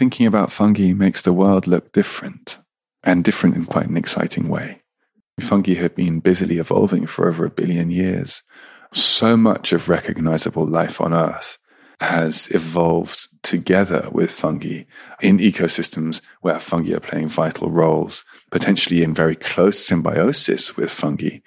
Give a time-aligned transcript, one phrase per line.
[0.00, 2.58] thinking about fungi makes the world look different
[3.02, 4.80] and different in quite an exciting way.
[5.38, 8.42] Fungi have been busily evolving for over a billion years.
[8.94, 11.58] So much of recognizable life on Earth
[12.00, 14.84] has evolved together with fungi
[15.20, 21.40] in ecosystems where fungi are playing vital roles, potentially in very close symbiosis with fungi,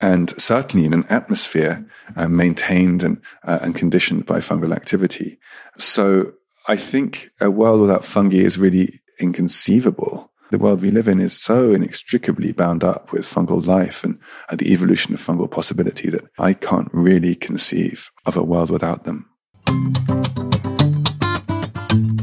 [0.00, 5.38] and certainly in an atmosphere uh, maintained and, uh, and conditioned by fungal activity.
[5.78, 6.32] So
[6.68, 10.30] I think a world without fungi is really inconceivable.
[10.52, 14.20] The world we live in is so inextricably bound up with fungal life and
[14.52, 19.28] the evolution of fungal possibility that I can't really conceive of a world without them.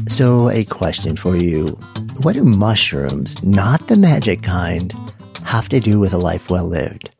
[0.08, 1.78] So, a question for you
[2.22, 4.94] What do mushrooms, not the magic kind,
[5.44, 7.10] have to do with a life well lived?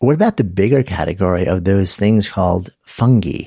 [0.00, 3.44] What about the bigger category of those things called fungi?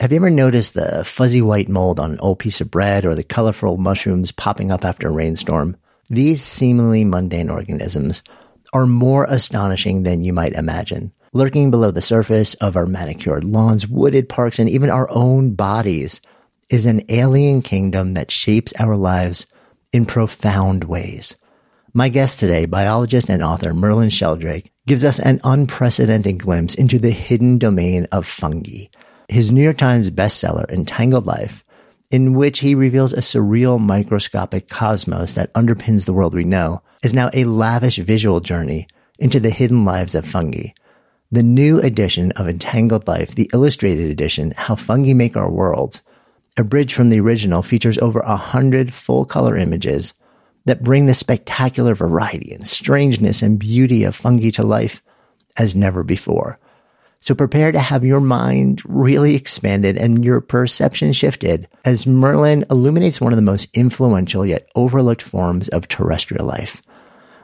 [0.00, 3.16] Have you ever noticed the fuzzy white mold on an old piece of bread or
[3.16, 5.76] the colorful mushrooms popping up after a rainstorm?
[6.08, 8.22] These seemingly mundane organisms
[8.72, 11.10] are more astonishing than you might imagine.
[11.32, 16.20] Lurking below the surface of our manicured lawns, wooded parks, and even our own bodies
[16.70, 19.46] is an alien kingdom that shapes our lives
[19.92, 21.34] in profound ways.
[21.92, 27.10] My guest today, biologist and author Merlin Sheldrake, gives us an unprecedented glimpse into the
[27.10, 28.84] hidden domain of fungi.
[29.28, 31.62] His New York Times bestseller, Entangled Life,
[32.10, 37.12] in which he reveals a surreal microscopic cosmos that underpins the world we know, is
[37.12, 40.68] now a lavish visual journey into the hidden lives of fungi.
[41.30, 46.00] The new edition of Entangled Life, the illustrated edition, How Fungi Make Our Worlds,
[46.56, 50.14] abridged from the original, features over a hundred full color images
[50.64, 55.02] that bring the spectacular variety and strangeness and beauty of fungi to life
[55.58, 56.58] as never before.
[57.20, 63.20] So prepare to have your mind really expanded and your perception shifted as Merlin illuminates
[63.20, 66.80] one of the most influential yet overlooked forms of terrestrial life.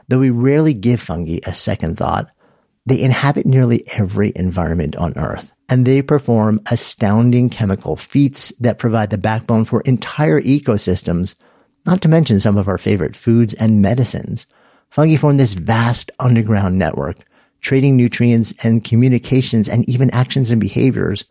[0.07, 2.29] Though we rarely give fungi a second thought,
[2.85, 9.09] they inhabit nearly every environment on Earth, and they perform astounding chemical feats that provide
[9.09, 11.35] the backbone for entire ecosystems,
[11.85, 14.45] not to mention some of our favorite foods and medicines.
[14.91, 17.17] Fungi form this vast underground network,
[17.65, 21.25] trading nutrients and communications and even actions and behaviors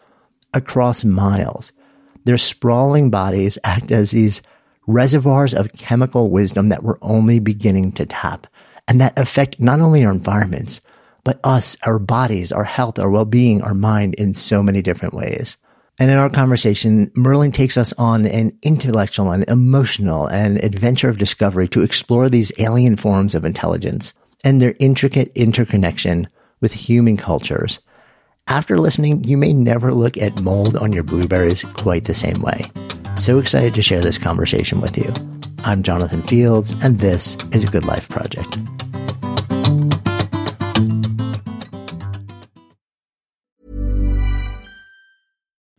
[0.52, 1.70] across miles.
[2.24, 4.42] Their sprawling bodies act as these
[4.88, 8.48] reservoirs of chemical wisdom that we're only beginning to tap
[8.88, 10.80] and that affect not only our environments,
[11.22, 15.56] but us, our bodies, our health, our well-being, our mind in so many different ways.
[16.00, 21.18] And in our conversation, Merlin takes us on an intellectual and emotional and adventure of
[21.18, 24.14] discovery to explore these alien forms of intelligence
[24.44, 26.28] and their intricate interconnection
[26.60, 27.80] with human cultures.
[28.46, 32.62] After listening, you may never look at mold on your blueberries quite the same way.
[33.18, 35.12] So excited to share this conversation with you.
[35.64, 38.58] I'm Jonathan Fields, and this is a Good Life Project.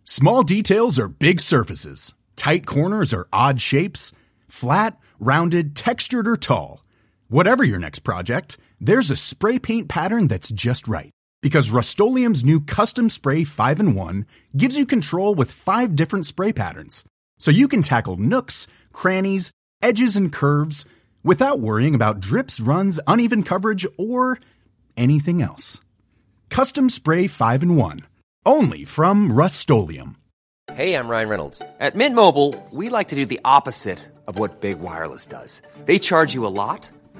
[0.05, 4.13] Small details are big surfaces, tight corners are odd shapes,
[4.47, 6.84] flat, rounded, textured, or tall.
[7.27, 11.09] Whatever your next project, there's a spray paint pattern that's just right.
[11.41, 14.25] Because Rust new Custom Spray 5 and 1
[14.55, 17.03] gives you control with five different spray patterns.
[17.39, 20.85] So you can tackle nooks, crannies, edges, and curves
[21.23, 24.39] without worrying about drips, runs, uneven coverage, or
[24.95, 25.79] anything else.
[26.49, 27.99] Custom Spray 5 and 1
[28.45, 30.17] only from Rust-Oleum.
[30.73, 31.61] Hey, I'm Ryan Reynolds.
[31.79, 35.61] At Mint Mobile, we like to do the opposite of what Big Wireless does.
[35.85, 36.89] They charge you a lot,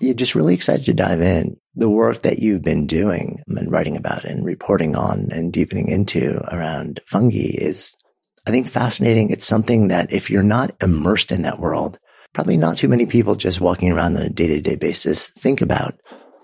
[0.00, 1.58] You're just really excited to dive in.
[1.74, 6.40] The work that you've been doing and writing about and reporting on and deepening into
[6.52, 7.94] around fungi is,
[8.46, 9.28] I think, fascinating.
[9.28, 11.98] It's something that if you're not immersed in that world,
[12.32, 15.60] probably not too many people just walking around on a day to day basis think
[15.60, 15.94] about.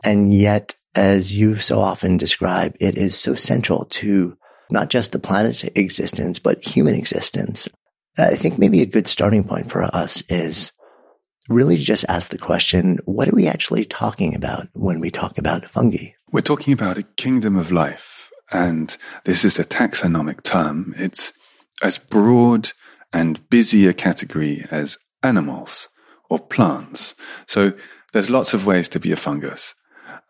[0.05, 4.37] And yet, as you so often describe, it is so central to
[4.70, 7.69] not just the planet's existence, but human existence.
[8.19, 10.73] I think maybe a good starting point for us is
[11.49, 15.65] really just ask the question, what are we actually talking about when we talk about
[15.65, 16.09] fungi?
[16.33, 18.31] We're talking about a kingdom of life.
[18.53, 20.95] And this is a taxonomic term.
[20.97, 21.33] It's
[21.83, 22.71] as broad
[23.13, 25.89] and busy a category as animals
[26.29, 27.15] or plants.
[27.47, 27.73] So
[28.13, 29.75] there's lots of ways to be a fungus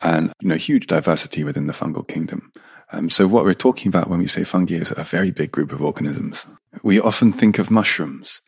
[0.02, 2.50] and you know huge diversity within the fungal kingdom.
[2.92, 5.72] Um, so what we're talking about when we say fungi is a very big group
[5.72, 6.46] of organisms.
[6.82, 8.40] We often think of mushrooms,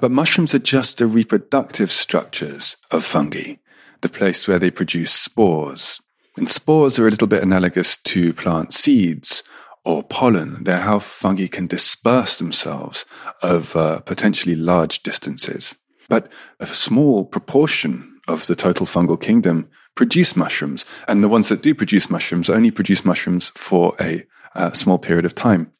[0.00, 3.54] but mushrooms are just the reproductive structures of fungi,
[4.00, 6.00] the place where they produce spores.
[6.36, 9.42] And spores are a little bit analogous to plant seeds
[9.84, 10.64] or pollen.
[10.64, 13.04] They're how fungi can disperse themselves
[13.42, 15.76] over potentially large distances.
[16.08, 20.84] But a small proportion of the total fungal kingdom produce mushrooms.
[21.06, 24.24] And the ones that do produce mushrooms only produce mushrooms for a,
[24.54, 25.70] a small period of time.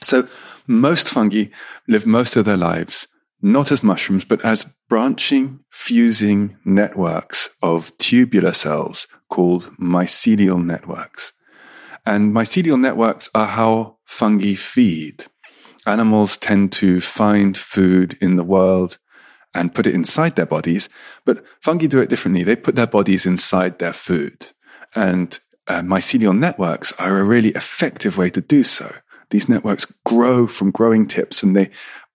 [0.00, 0.28] So
[0.66, 1.46] most fungi
[1.88, 3.08] live most of their lives
[3.42, 11.32] not as mushrooms, but as branching, fusing networks of tubular cells called mycelial networks.
[12.04, 15.24] And mycelial networks are how fungi feed.
[15.86, 18.98] Animals tend to find food in the world
[19.54, 20.88] and put it inside their bodies.
[21.24, 22.42] But fungi do it differently.
[22.42, 24.52] They put their bodies inside their food.
[24.94, 28.92] And uh, mycelial networks are a really effective way to do so.
[29.30, 31.70] These networks grow from growing tips and they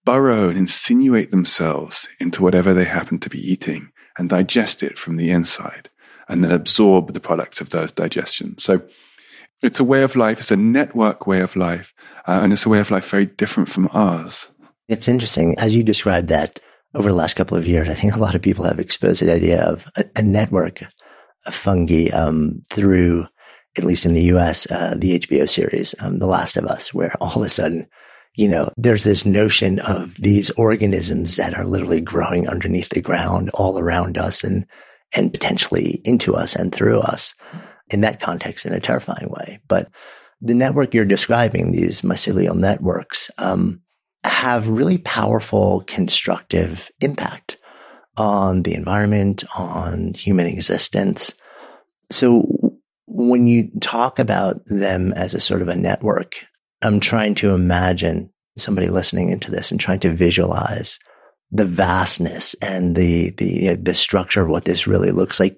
[0.06, 5.15] burrow and insinuate themselves into whatever they happen to be eating and digest it from
[5.15, 5.89] the inside
[6.27, 8.63] and then absorb the products of those digestions.
[8.63, 8.81] So
[9.62, 10.39] it's a way of life.
[10.39, 11.94] It's a network way of life.
[12.27, 14.50] Uh, and it's a way of life very different from ours.
[14.88, 15.56] It's interesting.
[15.59, 16.59] As you described that,
[16.94, 19.33] over the last couple of years, I think a lot of people have exposed the
[19.33, 20.81] idea of a, a network
[21.45, 23.27] of fungi um, through,
[23.77, 27.13] at least in the U.S., uh, the HBO series, um, The Last of Us, where
[27.21, 27.88] all of a sudden,
[28.36, 33.50] you know, there's this notion of these organisms that are literally growing underneath the ground
[33.54, 34.66] all around us and
[35.13, 37.36] and potentially into us and through us
[37.89, 39.60] in that context in a terrifying way.
[39.68, 39.89] But
[40.39, 43.81] the network you're describing, these mycelial networks, um,
[44.24, 47.57] have really powerful constructive impact
[48.16, 51.33] on the environment, on human existence.
[52.10, 52.45] So
[53.07, 56.45] when you talk about them as a sort of a network,
[56.81, 61.00] I'm trying to imagine somebody listening into this and trying to visualize
[61.51, 65.57] the vastness and the, the, the structure of what this really looks like.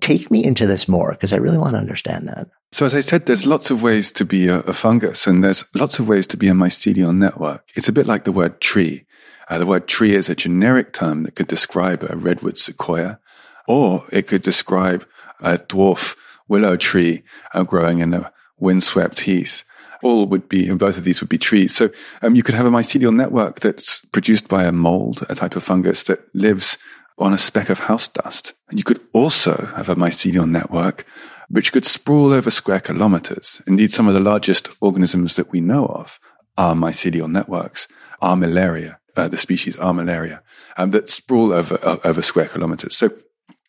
[0.00, 2.48] Take me into this more because I really want to understand that.
[2.70, 5.64] So as I said, there's lots of ways to be a, a, fungus and there's
[5.74, 7.64] lots of ways to be a mycelial network.
[7.74, 9.06] It's a bit like the word tree.
[9.48, 13.18] Uh, the word tree is a generic term that could describe a redwood sequoia,
[13.66, 15.06] or it could describe
[15.40, 17.22] a dwarf willow tree
[17.54, 19.64] uh, growing in a windswept heath.
[20.02, 21.74] All would be, and both of these would be trees.
[21.74, 21.90] So
[22.22, 25.64] um, you could have a mycelial network that's produced by a mold, a type of
[25.64, 26.78] fungus that lives
[27.18, 28.52] on a speck of house dust.
[28.70, 31.04] And you could also have a mycelial network
[31.48, 33.62] which could sprawl over square kilometers.
[33.66, 36.20] Indeed, some of the largest organisms that we know of
[36.56, 37.88] are mycelial networks,
[38.22, 40.40] Armillaria, uh, the species Armillaria,
[40.76, 42.96] um, that sprawl over, uh, over square kilometers.
[42.96, 43.10] So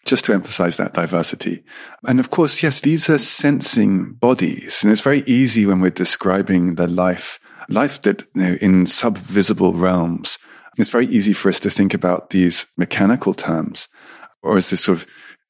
[0.06, 1.64] just to emphasize that diversity.
[2.08, 4.84] And of course, yes, these are sensing bodies.
[4.84, 9.80] And it's very easy when we're describing the life, life that, you know, in subvisible
[9.80, 10.38] realms,
[10.78, 13.88] it's very easy for us to think about these mechanical terms
[14.42, 15.08] or as this sort of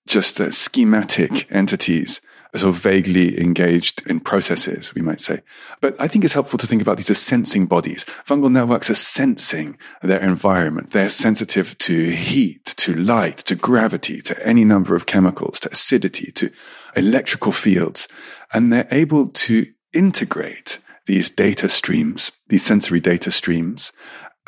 [0.07, 2.19] just uh, schematic entities,
[2.55, 5.41] sort of vaguely engaged in processes, we might say.
[5.81, 8.05] But I think it's helpful to think about these as sensing bodies.
[8.25, 10.89] Fungal networks are sensing their environment.
[10.89, 16.31] They're sensitive to heat, to light, to gravity, to any number of chemicals, to acidity,
[16.33, 16.51] to
[16.95, 18.07] electrical fields.
[18.51, 23.91] And they're able to integrate these data streams, these sensory data streams,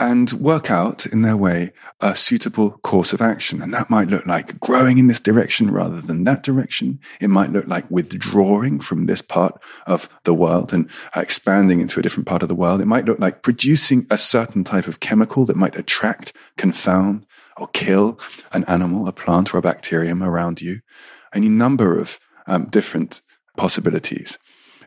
[0.01, 3.62] and work out in their way a suitable course of action.
[3.62, 7.00] And that might look like growing in this direction rather than that direction.
[7.20, 12.01] It might look like withdrawing from this part of the world and expanding into a
[12.03, 12.81] different part of the world.
[12.81, 17.67] It might look like producing a certain type of chemical that might attract, confound, or
[17.67, 18.20] kill
[18.53, 20.81] an animal, a plant, or a bacterium around you.
[21.31, 23.22] Any number of um, different
[23.55, 24.39] possibilities.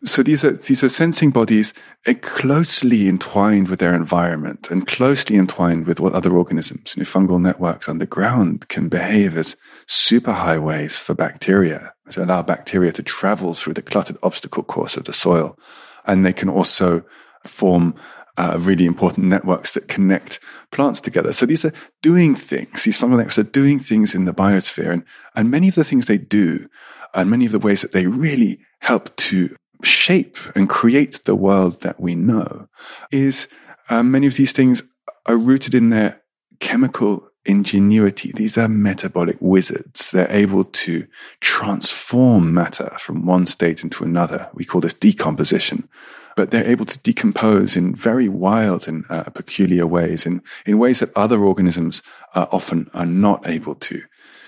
[0.05, 1.73] So these are, these are sensing bodies
[2.21, 7.41] closely entwined with their environment and closely entwined with what other organisms, you know, fungal
[7.41, 9.57] networks underground can behave as
[9.87, 15.13] superhighways for bacteria to allow bacteria to travel through the cluttered obstacle course of the
[15.15, 15.59] soil.
[16.05, 17.03] And they can also
[17.47, 17.95] form
[18.37, 20.39] uh, really important networks that connect
[20.71, 21.33] plants together.
[21.33, 22.85] So these are doing things.
[22.85, 24.93] These fungal networks are doing things in the biosphere.
[24.93, 26.69] And, and many of the things they do
[27.15, 31.83] and many of the ways that they really help to shape and create the world
[31.83, 32.69] that we know
[33.11, 33.49] is
[33.89, 34.83] uh, many of these things
[35.27, 36.21] are rooted in their
[36.61, 38.33] chemical ingenuity.
[38.33, 40.11] These are metabolic wizards.
[40.11, 41.07] They're able to
[41.41, 44.49] transform matter from one state into another.
[44.55, 45.89] We call this decomposition.
[46.37, 50.99] But they're able to decompose in very wild and uh, peculiar ways, in, in ways
[50.99, 52.03] that other organisms
[52.35, 54.03] uh, often are not able to.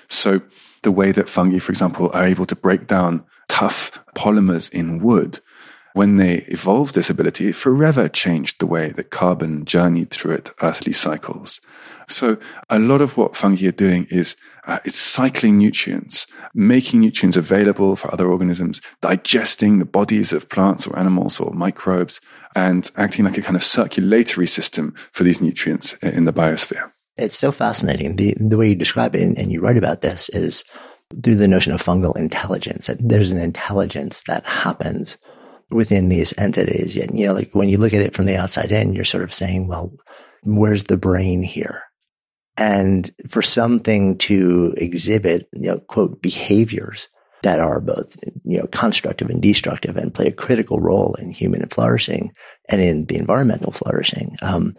[0.08, 0.40] So
[0.82, 5.40] the way that fungi, for example, are able to break down tough polymers in wood,
[5.96, 10.50] when they evolved this ability, it forever changed the way that carbon journeyed through its
[10.60, 11.58] earthly cycles.
[12.06, 12.36] So
[12.68, 14.36] a lot of what fungi are doing is
[14.66, 20.86] uh, it's cycling nutrients, making nutrients available for other organisms, digesting the bodies of plants
[20.86, 22.20] or animals or microbes,
[22.54, 26.92] and acting like a kind of circulatory system for these nutrients in the biosphere.
[27.16, 28.16] It's so fascinating.
[28.16, 30.62] The, the way you describe it and you write about this is
[31.22, 35.18] through the notion of fungal intelligence, that there's an intelligence that happens
[35.70, 36.96] within these entities.
[36.96, 39.25] And, you know, like when you look at it from the outside in, you're sort
[39.25, 39.92] of saying, well,
[40.42, 41.82] where's the brain here?
[42.56, 47.08] And for something to exhibit, you know, quote, behaviors
[47.42, 51.68] that are both, you know, constructive and destructive and play a critical role in human
[51.68, 52.32] flourishing
[52.68, 54.36] and in the environmental flourishing.
[54.42, 54.75] Um,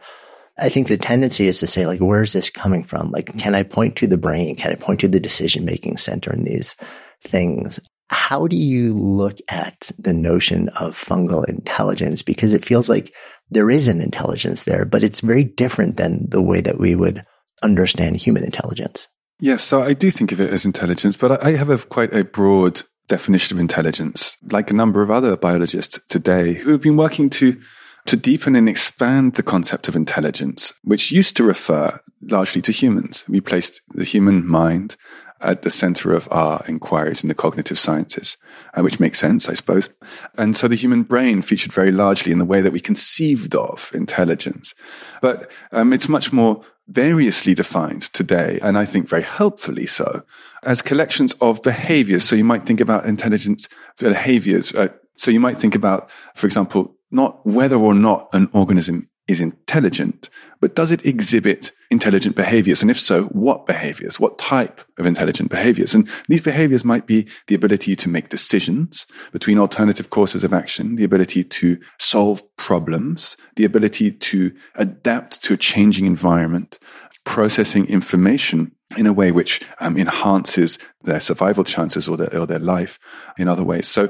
[0.59, 3.11] I think the tendency is to say, like, where's this coming from?
[3.11, 4.55] Like, can I point to the brain?
[4.55, 6.75] Can I point to the decision making center in these
[7.21, 7.79] things?
[8.09, 12.21] How do you look at the notion of fungal intelligence?
[12.23, 13.13] Because it feels like
[13.49, 17.23] there is an intelligence there, but it's very different than the way that we would
[17.61, 19.07] understand human intelligence.
[19.39, 22.23] Yes, so I do think of it as intelligence, but I have a quite a
[22.23, 27.29] broad definition of intelligence, like a number of other biologists today who have been working
[27.31, 27.59] to
[28.07, 33.23] to deepen and expand the concept of intelligence, which used to refer largely to humans.
[33.27, 34.95] We placed the human mind
[35.39, 38.37] at the center of our inquiries in the cognitive sciences,
[38.73, 39.89] uh, which makes sense, I suppose.
[40.37, 43.91] And so the human brain featured very largely in the way that we conceived of
[43.93, 44.73] intelligence.
[45.21, 50.23] But um, it's much more variously defined today, and I think very helpfully so,
[50.63, 52.23] as collections of behaviors.
[52.23, 53.67] So you might think about intelligence
[53.99, 54.73] behaviors.
[54.73, 54.87] Uh,
[55.17, 60.29] so you might think about, for example, not whether or not an organism is intelligent,
[60.61, 62.81] but does it exhibit intelligent behaviors?
[62.81, 64.19] And if so, what behaviors?
[64.19, 65.93] What type of intelligent behaviors?
[65.93, 70.95] And these behaviors might be the ability to make decisions between alternative courses of action,
[70.95, 76.79] the ability to solve problems, the ability to adapt to a changing environment,
[77.25, 82.59] processing information in a way which um, enhances their survival chances or their, or their
[82.59, 82.97] life
[83.37, 83.87] in other ways.
[83.87, 84.09] So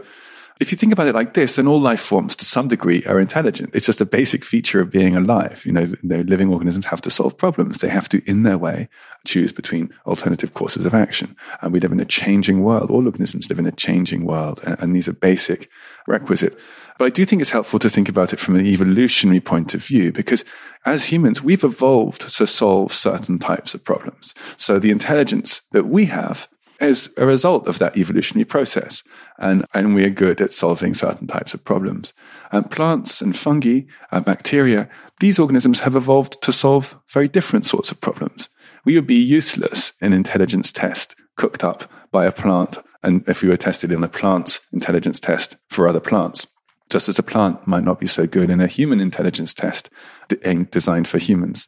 [0.60, 3.20] if you think about it like this, then all life forms to some degree are
[3.20, 3.72] intelligent.
[3.74, 5.66] It's just a basic feature of being alive.
[5.66, 7.78] You know, living organisms have to solve problems.
[7.78, 8.90] They have to, in their way,
[9.26, 11.36] choose between alternative courses of action.
[11.62, 12.90] And we live in a changing world.
[12.90, 14.62] All organisms live in a changing world.
[14.64, 15.70] And these are basic
[16.08, 16.56] requisite.
[16.98, 19.84] But I do think it's helpful to think about it from an evolutionary point of
[19.84, 20.44] view because
[20.86, 24.34] as humans, we've evolved to solve certain types of problems.
[24.56, 26.48] So the intelligence that we have
[26.80, 29.04] as a result of that evolutionary process.
[29.38, 32.14] And, and we are good at solving certain types of problems.
[32.52, 33.82] And plants and fungi,
[34.12, 38.50] and bacteria, these organisms have evolved to solve very different sorts of problems.
[38.86, 42.78] We would be useless in intelligence test cooked up by a plant.
[43.04, 46.48] And if we were tested in a plant's intelligence test for other plants,
[46.90, 49.90] just as a plant might not be so good in a human intelligence test
[50.72, 51.68] designed for humans.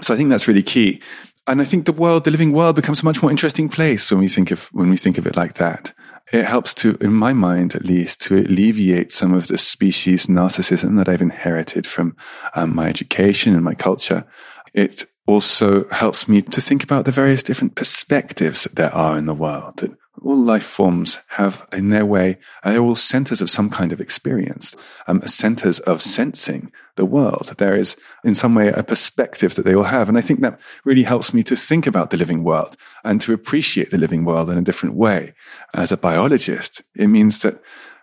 [0.00, 1.00] So I think that's really key
[1.46, 4.20] and I think the world, the living world becomes a much more interesting place when
[4.20, 5.92] we think of, when we think of it like that.
[6.32, 10.96] It helps to, in my mind at least, to alleviate some of the species narcissism
[10.96, 12.16] that I've inherited from
[12.54, 14.24] um, my education and my culture.
[14.72, 19.26] It also helps me to think about the various different perspectives that there are in
[19.26, 19.78] the world.
[19.78, 19.90] That
[20.20, 24.76] all life forms have in their way, they're all centers of some kind of experience,
[25.06, 27.54] um, centers of sensing the world.
[27.56, 30.08] There is in some way a perspective that they all have.
[30.08, 33.32] And I think that really helps me to think about the living world and to
[33.32, 35.34] appreciate the living world in a different way.
[35.74, 37.62] As a biologist, it means that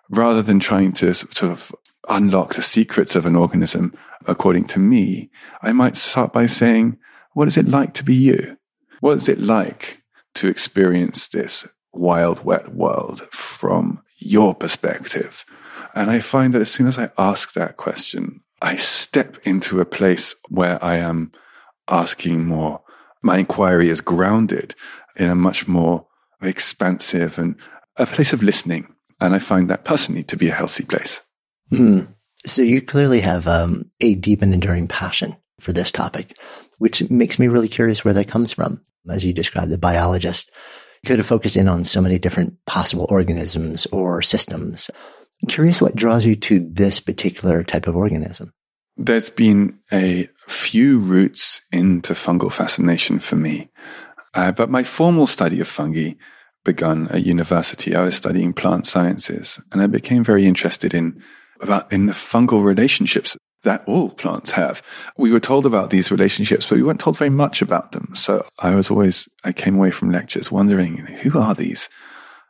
[0.09, 1.73] rather than trying to sort of
[2.09, 3.93] unlock the secrets of an organism,
[4.25, 5.29] according to me,
[5.61, 6.97] I might start by saying,
[7.33, 8.57] what is it like to be you?
[8.99, 10.01] What is it like
[10.35, 15.45] to experience this wild, wet world from your perspective?
[15.95, 19.85] And I find that as soon as I ask that question, I step into a
[19.85, 21.31] place where I am
[21.89, 22.81] asking more.
[23.21, 24.75] My inquiry is grounded
[25.15, 26.07] in a much more
[26.41, 27.55] expansive and
[27.97, 28.93] a place of listening.
[29.19, 31.21] And I find that personally to be a healthy place.
[31.71, 32.07] Mm.
[32.45, 36.37] So you clearly have um, a deep and enduring passion for this topic,
[36.77, 38.81] which makes me really curious where that comes from.
[39.09, 40.51] As you described, the biologist
[41.05, 44.89] could have focused in on so many different possible organisms or systems.
[45.41, 48.53] I'm curious what draws you to this particular type of organism.
[48.97, 53.69] There's been a few routes into fungal fascination for me,
[54.33, 56.13] uh, but my formal study of fungi
[56.65, 57.95] begun at university.
[57.95, 61.23] I was studying plant sciences, and I became very interested in
[61.61, 64.81] about in the fungal relationships that all plants have.
[65.17, 68.13] We were told about these relationships, but we weren't told very much about them.
[68.15, 71.89] So I was always, I came away from lectures wondering, who are these,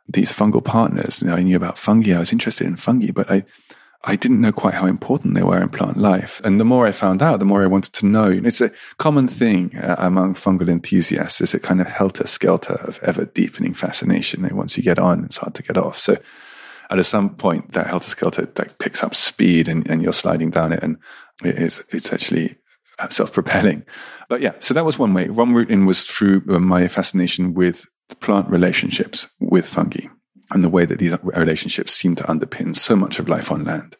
[0.08, 1.20] these fungal partners?
[1.20, 2.14] You know, I knew about fungi.
[2.14, 3.44] I was interested in fungi, but I,
[4.04, 6.40] I didn't know quite how important they were in plant life.
[6.44, 8.30] And the more I found out, the more I wanted to know.
[8.30, 12.98] It's a common thing uh, among fungal enthusiasts is a kind of helter skelter of
[13.02, 14.44] ever deepening fascination.
[14.44, 15.98] And once you get on, it's hard to get off.
[15.98, 16.16] So
[16.98, 20.72] at some point that helter skelter like picks up speed and, and you're sliding down
[20.72, 20.96] it and
[21.44, 22.56] it is it's actually
[23.08, 23.84] self-propelling.
[24.28, 25.28] But yeah so that was one way.
[25.28, 27.86] One route in was through uh, my fascination with
[28.20, 30.06] plant relationships with fungi
[30.50, 33.96] and the way that these relationships seem to underpin so much of life on land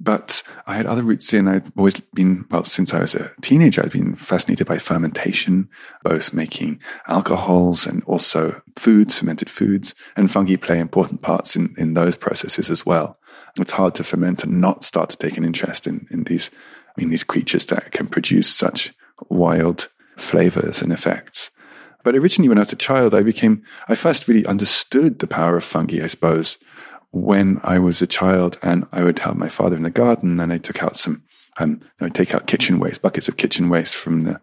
[0.00, 1.48] but I had other routes in.
[1.48, 5.68] I'd always been, well, since I was a teenager, I'd been fascinated by fermentation,
[6.02, 11.94] both making alcohols and also foods, fermented foods, and fungi play important parts in, in
[11.94, 13.18] those processes as well.
[13.58, 16.50] It's hard to ferment and not start to take an interest in, in these,
[16.88, 18.92] I mean, these creatures that can produce such
[19.28, 21.50] wild flavors and effects.
[22.02, 25.56] But originally, when I was a child, I became, I first really understood the power
[25.56, 26.58] of fungi, I suppose,
[27.14, 30.52] when I was a child and I would help my father in the garden and
[30.52, 31.22] I took out some,
[31.58, 34.40] um, I take out kitchen waste, buckets of kitchen waste from the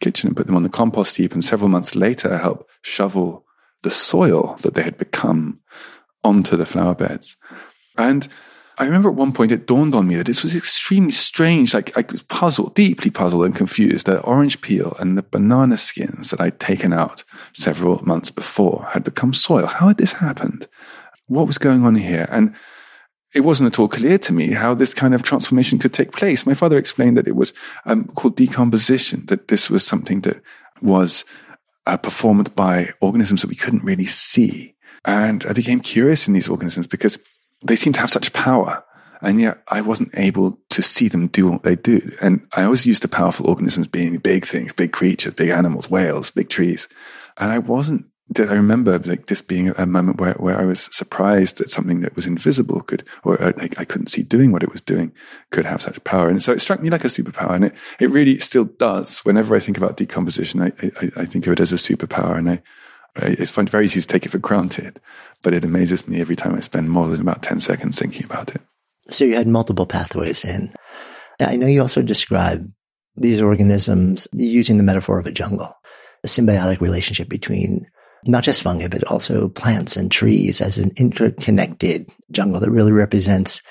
[0.00, 1.32] kitchen and put them on the compost heap.
[1.32, 3.44] And several months later, I helped shovel
[3.82, 5.60] the soil that they had become
[6.22, 7.36] onto the flower beds.
[7.98, 8.28] And
[8.78, 11.74] I remember at one point it dawned on me that this was extremely strange.
[11.74, 14.06] Like I was puzzled, deeply puzzled and confused.
[14.06, 19.02] The orange peel and the banana skins that I'd taken out several months before had
[19.02, 19.66] become soil.
[19.66, 20.68] How had this happened?
[21.26, 22.26] What was going on here?
[22.30, 22.54] And
[23.34, 26.46] it wasn't at all clear to me how this kind of transformation could take place.
[26.46, 27.52] My father explained that it was
[27.86, 30.42] um, called decomposition, that this was something that
[30.82, 31.24] was
[31.86, 34.74] uh, performed by organisms that we couldn't really see.
[35.04, 37.18] And I became curious in these organisms because
[37.64, 38.84] they seemed to have such power.
[39.20, 42.00] And yet I wasn't able to see them do what they do.
[42.20, 46.30] And I always used to powerful organisms being big things, big creatures, big animals, whales,
[46.30, 46.88] big trees.
[47.38, 48.06] And I wasn't
[48.38, 52.16] I remember like this being a moment where, where I was surprised that something that
[52.16, 55.12] was invisible could, or uh, like I couldn't see doing what it was doing,
[55.50, 56.28] could have such power.
[56.28, 59.20] And so it struck me like a superpower, and it it really still does.
[59.20, 62.50] Whenever I think about decomposition, I I, I think of it as a superpower, and
[62.50, 62.62] I,
[63.16, 65.00] it's very easy to take it for granted,
[65.42, 68.54] but it amazes me every time I spend more than about ten seconds thinking about
[68.54, 68.62] it.
[69.08, 70.72] So you had multiple pathways in.
[71.40, 72.70] I know you also describe
[73.16, 75.74] these organisms using the metaphor of a jungle,
[76.24, 77.86] a symbiotic relationship between
[78.26, 83.62] not just fungi, but also plants and trees as an interconnected jungle that really represents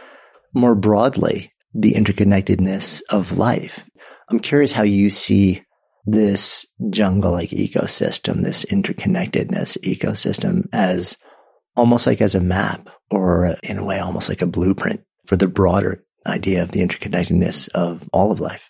[0.53, 3.85] more broadly the interconnectedness of life.
[4.29, 5.63] I'm curious how you see
[6.05, 11.17] this jungle like ecosystem, this interconnectedness ecosystem as
[11.75, 15.47] almost like as a map or in a way, almost like a blueprint for the
[15.47, 18.69] broader idea of the interconnectedness of all of life.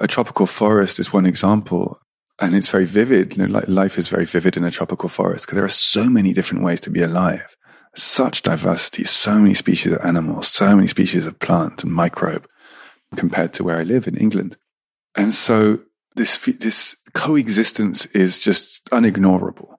[0.00, 2.00] A tropical forest is one example
[2.40, 3.36] and it's very vivid.
[3.36, 6.08] You know, like life is very vivid in a tropical forest because there are so
[6.08, 7.56] many different ways to be alive.
[7.94, 12.46] Such diversity, so many species of animals, so many species of plant and microbe
[13.16, 14.56] compared to where I live in England.
[15.16, 15.80] And so
[16.14, 19.74] this, this coexistence is just unignorable.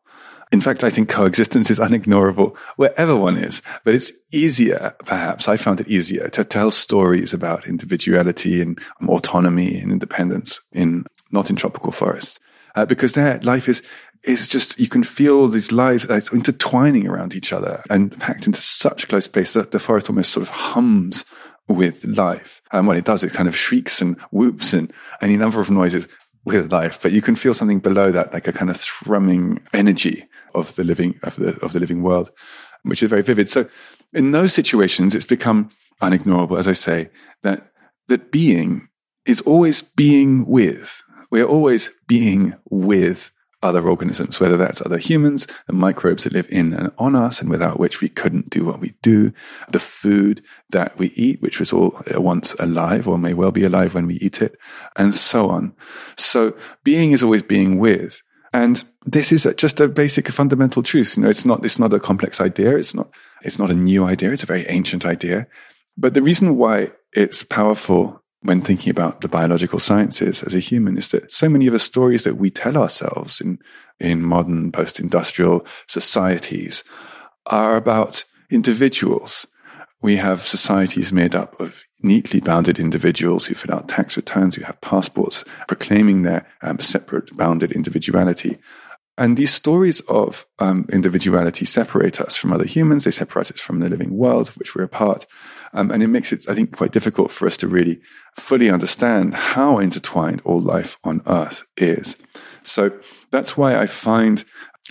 [0.51, 5.47] In fact, I think coexistence is unignorable wherever one is, but it's easier, perhaps.
[5.47, 11.49] I found it easier to tell stories about individuality and autonomy and independence in, not
[11.49, 12.37] in tropical forests
[12.75, 13.81] uh, because there life is
[14.23, 18.61] is just, you can feel these lives uh, intertwining around each other and packed into
[18.61, 21.25] such close space that the forest almost sort of hums
[21.67, 22.61] with life.
[22.71, 26.07] And when it does, it kind of shrieks and whoops and any number of noises
[26.43, 30.27] with life, but you can feel something below that, like a kind of thrumming energy
[30.55, 32.31] of the living, of the, of the living world,
[32.83, 33.47] which is very vivid.
[33.47, 33.67] So
[34.13, 35.69] in those situations, it's become
[36.01, 37.09] unignorable, as I say,
[37.43, 37.71] that,
[38.07, 38.87] that being
[39.25, 41.03] is always being with.
[41.31, 43.31] We're always being with
[43.63, 47.49] other organisms, whether that's other humans, the microbes that live in and on us and
[47.49, 49.31] without which we couldn't do what we do,
[49.69, 50.41] the food
[50.71, 54.15] that we eat, which was all once alive or may well be alive when we
[54.15, 54.57] eat it,
[54.97, 55.73] and so on.
[56.17, 58.21] So being is always being with.
[58.53, 61.15] And this is just a basic fundamental truth.
[61.15, 62.75] You know, it's not, it's not a complex idea.
[62.75, 63.09] It's not,
[63.43, 64.31] it's not a new idea.
[64.31, 65.47] It's a very ancient idea.
[65.97, 70.97] But the reason why it's powerful when thinking about the biological sciences as a human
[70.97, 73.59] is that so many of the stories that we tell ourselves in,
[73.99, 76.83] in modern post-industrial societies
[77.45, 79.45] are about individuals.
[80.01, 84.63] We have societies made up of neatly bounded individuals who fill out tax returns, who
[84.63, 88.57] have passports proclaiming their um, separate bounded individuality.
[89.17, 93.03] And these stories of um, individuality separate us from other humans.
[93.03, 95.27] They separate us from the living world of which we're a part.
[95.73, 98.01] Um, and it makes it, I think, quite difficult for us to really
[98.37, 102.15] fully understand how intertwined all life on Earth is.
[102.63, 102.91] So
[103.31, 104.43] that's why I find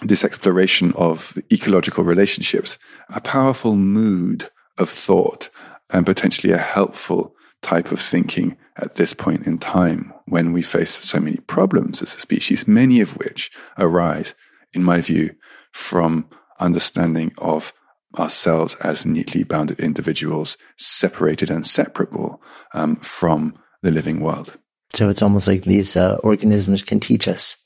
[0.02, 2.78] this exploration of ecological relationships
[3.11, 5.50] a powerful mood of thought
[5.90, 10.90] and potentially a helpful type of thinking at this point in time when we face
[10.90, 14.35] so many problems as a species, many of which arise,
[14.73, 15.35] in my view,
[15.73, 17.73] from understanding of
[18.18, 22.42] ourselves as neatly bounded individuals, separated and separable
[22.75, 24.57] um, from the living world.
[24.92, 27.57] So it's almost like these uh, organisms can teach us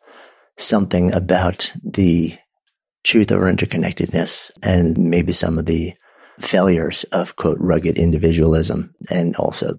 [0.59, 2.37] something about the
[3.03, 5.95] truth of our interconnectedness and maybe some of the
[6.41, 9.79] failures of quote rugged individualism and also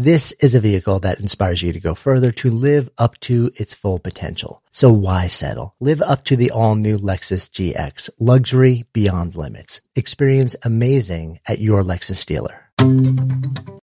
[0.00, 3.74] This is a vehicle that inspires you to go further to live up to its
[3.74, 4.62] full potential.
[4.70, 5.74] So why settle?
[5.80, 9.80] Live up to the all new Lexus GX, luxury beyond limits.
[9.96, 12.68] Experience amazing at your Lexus dealer.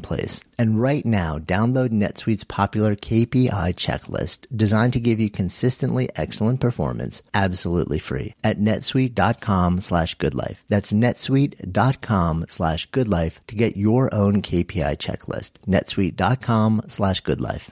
[0.00, 0.42] place.
[0.58, 7.22] And right now, download NetSuite's popular KPI checklist designed to give you consistently excellent performance
[7.32, 10.62] absolutely free at netsuite.com slash goodlife.
[10.68, 15.52] That's netsuite.com slash goodlife to get your own KPI checklist.
[15.66, 17.70] netsuite.com slash goodlife.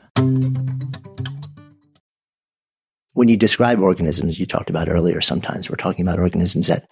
[3.15, 6.89] When you describe organisms you talked about earlier, sometimes we're talking about organisms that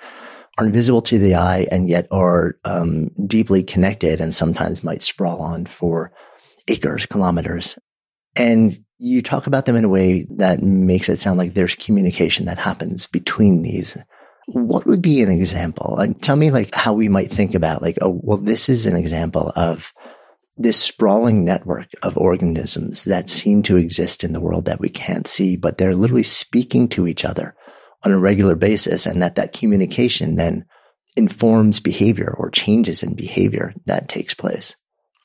[0.58, 5.40] are invisible to the eye and yet are um, deeply connected and sometimes might sprawl
[5.40, 6.12] on for
[6.68, 7.78] acres, kilometers.
[8.36, 12.46] And you talk about them in a way that makes it sound like there's communication
[12.46, 13.96] that happens between these.
[14.46, 15.98] What would be an example?
[15.98, 18.96] And tell me like how we might think about like, oh, well, this is an
[18.96, 19.92] example of
[20.56, 25.26] this sprawling network of organisms that seem to exist in the world that we can't
[25.26, 27.54] see, but they're literally speaking to each other
[28.04, 30.64] on a regular basis and that that communication then
[31.16, 34.76] informs behavior or changes in behavior that takes place.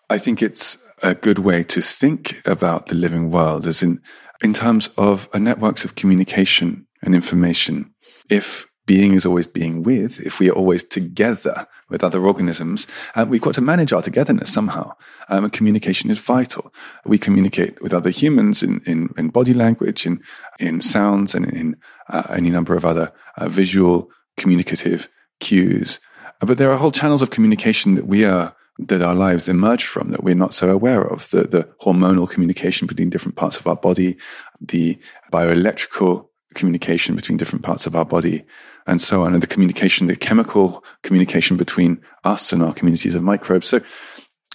[0.10, 4.02] I think it's a good way to think about the living world as in,
[4.44, 7.94] in terms of a networks of communication and information.
[8.30, 13.26] If being is always being with, if we are always together with other organisms, uh,
[13.28, 14.92] we've got to manage our togetherness somehow.
[15.30, 16.72] Um, communication is vital.
[17.06, 20.22] We communicate with other humans in, in, in body language, in,
[20.60, 21.78] in sounds, and in
[22.10, 26.00] uh, any number of other uh, visual communicative cues.
[26.40, 30.12] But there are whole channels of communication that we are that our lives emerge from
[30.12, 31.30] that we're not so aware of.
[31.30, 34.18] The, the hormonal communication between different parts of our body,
[34.60, 35.00] the
[35.32, 38.46] bioelectrical communication between different parts of our body,
[38.88, 43.24] and so on, and the communication, the chemical communication between us and our communities of
[43.24, 43.68] microbes.
[43.68, 43.82] So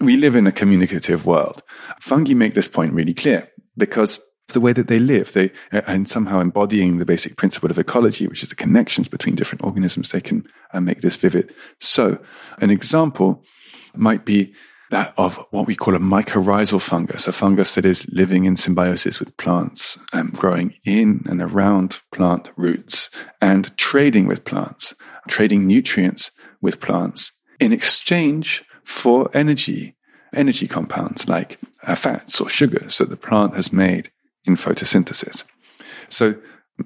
[0.00, 1.62] we live in a communicative world.
[2.00, 6.40] Fungi make this point really clear because the way that they live, they and somehow
[6.40, 10.44] embodying the basic principle of ecology, which is the connections between different organisms, they can
[10.72, 11.54] uh, make this vivid.
[11.78, 12.18] So,
[12.60, 13.44] an example
[13.94, 14.54] might be
[14.90, 19.18] that of what we call a mycorrhizal fungus, a fungus that is living in symbiosis
[19.18, 23.09] with plants, um, growing in and around plant roots,
[23.40, 24.94] and trading with plants,
[25.29, 29.96] trading nutrients with plants in exchange for energy,
[30.35, 34.11] energy compounds like uh, fats or sugars that the plant has made
[34.44, 35.44] in photosynthesis.
[36.09, 36.35] So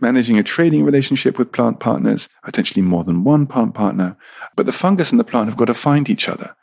[0.01, 4.17] managing a trading relationship with plant partners, potentially more than one plant partner,
[4.57, 6.55] but the fungus and the plant have got to find each other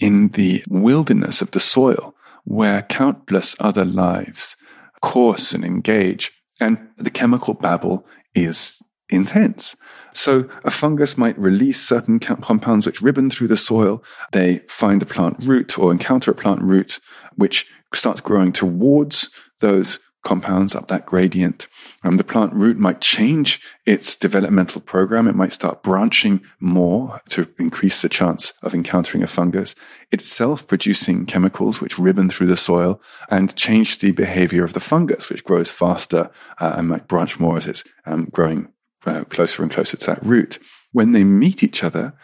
[0.00, 4.56] in the wilderness of the soil where countless other lives
[5.00, 6.32] course and engage.
[6.58, 9.76] And the chemical babble is intense.
[10.12, 14.02] So a fungus might release certain compounds which ribbon through the soil.
[14.32, 17.00] They find a plant root or encounter a plant root
[17.34, 21.66] which starts growing towards those compounds up that gradient.
[22.04, 25.26] Um, the plant root might change its developmental program.
[25.26, 29.74] It might start branching more to increase the chance of encountering a fungus,
[30.10, 35.30] itself producing chemicals which ribbon through the soil and change the behavior of the fungus,
[35.30, 36.30] which grows faster
[36.60, 38.68] uh, and might branch more as it's um, growing
[39.06, 40.58] uh, closer and closer to that root.
[40.92, 42.14] When they meet each other,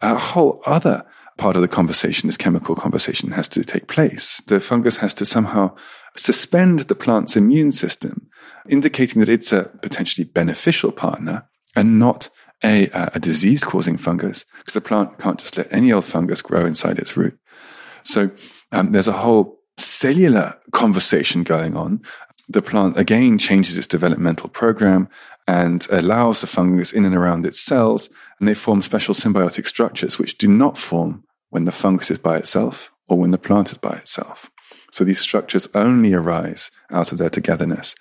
[0.00, 1.04] a whole other
[1.36, 4.40] part of the conversation, this chemical conversation has to take place.
[4.46, 5.74] The fungus has to somehow
[6.16, 8.28] suspend the plant's immune system,
[8.68, 12.28] indicating that it's a potentially beneficial partner and not
[12.62, 16.64] a, a disease causing fungus, because the plant can't just let any old fungus grow
[16.64, 17.38] inside its root.
[18.02, 18.30] So
[18.72, 22.02] um, there's a whole cellular conversation going on.
[22.48, 25.08] The plant again changes its developmental program
[25.46, 30.18] and allows the fungus in and around its cells, and they form special symbiotic structures
[30.18, 33.78] which do not form when the fungus is by itself or when the plant is
[33.78, 34.50] by itself.
[34.94, 37.96] So these structures only arise out of their togetherness.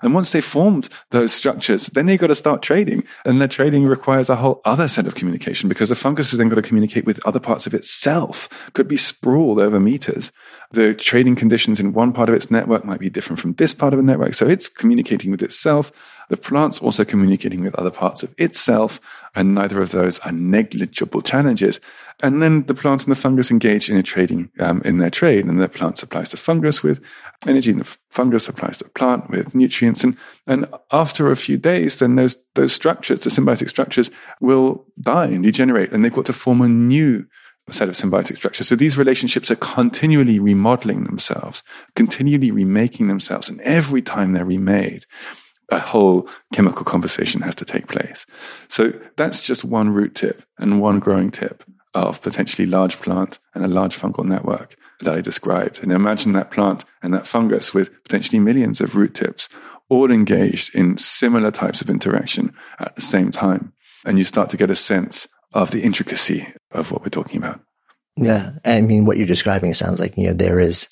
[0.00, 3.04] And once they've formed those structures, then they've got to start trading.
[3.26, 6.48] And their trading requires a whole other set of communication because the fungus has then
[6.48, 10.32] got to communicate with other parts of itself, could be sprawled over meters.
[10.70, 13.92] The trading conditions in one part of its network might be different from this part
[13.92, 14.32] of the network.
[14.32, 15.92] So it's communicating with itself.
[16.30, 19.00] The plant's also communicating with other parts of itself,
[19.34, 21.80] and neither of those are negligible challenges.
[22.22, 25.44] And then the plant and the fungus engage in a trading um, in their trade,
[25.44, 27.00] and the plant supplies the fungus with
[27.48, 30.04] energy, and the fungus supplies the plant with nutrients.
[30.04, 30.16] And
[30.46, 35.42] and after a few days, then those those structures, the symbiotic structures, will die and
[35.42, 37.26] degenerate, and they've got to form a new
[37.70, 38.68] set of symbiotic structures.
[38.68, 41.62] So these relationships are continually remodeling themselves,
[41.94, 43.48] continually remaking themselves.
[43.48, 45.06] And every time they're remade,
[45.70, 48.26] a whole chemical conversation has to take place.
[48.68, 53.64] So that's just one root tip and one growing tip of potentially large plant and
[53.64, 55.82] a large fungal network that I described.
[55.82, 59.48] And imagine that plant and that fungus with potentially millions of root tips
[59.88, 63.72] all engaged in similar types of interaction at the same time.
[64.04, 67.60] And you start to get a sense of the intricacy of what we're talking about.
[68.16, 68.52] Yeah.
[68.64, 70.88] I mean, what you're describing sounds like, you know, there is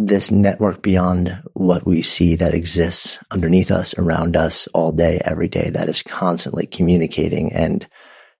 [0.00, 5.48] this network beyond what we see that exists underneath us, around us all day, every
[5.48, 7.88] day that is constantly communicating and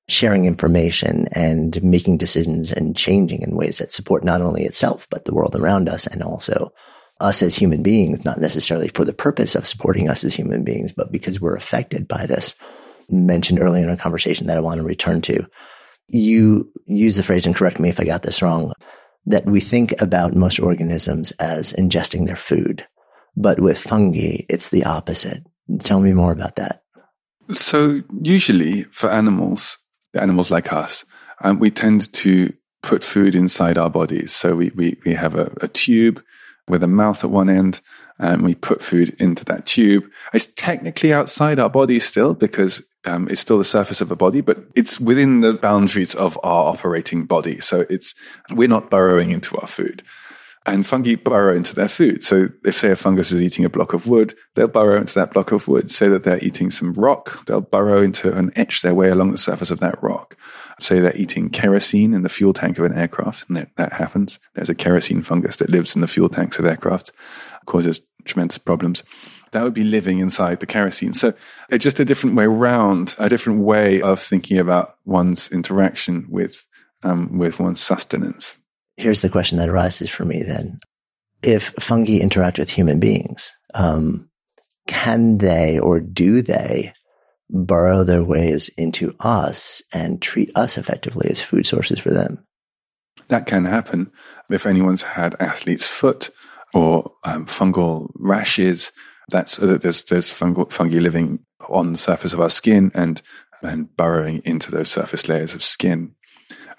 [0.07, 5.25] sharing information and making decisions and changing in ways that support not only itself, but
[5.25, 6.73] the world around us and also
[7.21, 10.93] us as human beings, not necessarily for the purpose of supporting us as human beings,
[10.93, 12.55] but because we're affected by this.
[13.09, 15.45] Mentioned earlier in our conversation that I want to return to.
[16.07, 18.73] You use the phrase, and correct me if I got this wrong,
[19.29, 22.87] that we think about most organisms as ingesting their food.
[23.37, 25.45] But with fungi, it's the opposite.
[25.81, 26.83] Tell me more about that.
[27.53, 29.79] So usually for animals,
[30.15, 31.05] animals like us,
[31.43, 34.33] um, we tend to put food inside our bodies.
[34.33, 36.23] So we, we, we have a, a tube
[36.67, 37.81] with a mouth at one end
[38.19, 40.05] and we put food into that tube.
[40.33, 44.41] It's technically outside our body still because um, it's still the surface of a body,
[44.41, 47.61] but it's within the boundaries of our operating body.
[47.61, 48.15] So it's,
[48.51, 50.03] we're not burrowing into our food.
[50.67, 52.23] And fungi burrow into their food.
[52.23, 55.31] So if, say, a fungus is eating a block of wood, they'll burrow into that
[55.31, 55.91] block of wood.
[55.91, 59.39] Say that they're eating some rock, they'll burrow into and etch their way along the
[59.39, 60.37] surface of that rock.
[60.79, 64.39] Say they're eating kerosene in the fuel tank of an aircraft, and that, that happens.
[64.55, 67.13] There's a kerosene fungus that lives in the fuel tanks of aircraft,
[67.65, 69.03] causes tremendous problems.
[69.53, 71.15] That would be living inside the kerosene.
[71.15, 71.35] So
[71.71, 76.67] it's just a different way round, a different way of thinking about one's interaction with
[77.03, 78.57] um, with one's sustenance.
[78.97, 80.81] Here's the question that arises for me then.
[81.43, 84.29] If fungi interact with human beings, um,
[84.89, 86.93] can they or do they
[87.51, 92.45] burrow their ways into us and treat us effectively as food sources for them?
[93.29, 94.11] That can happen.
[94.51, 96.31] If anyone's had athlete's foot
[96.75, 98.91] or um, fungal rashes,
[99.29, 103.23] that's uh, there's there's fungal, fungi living on the surface of our skin and
[103.63, 106.15] and burrowing into those surface layers of skin.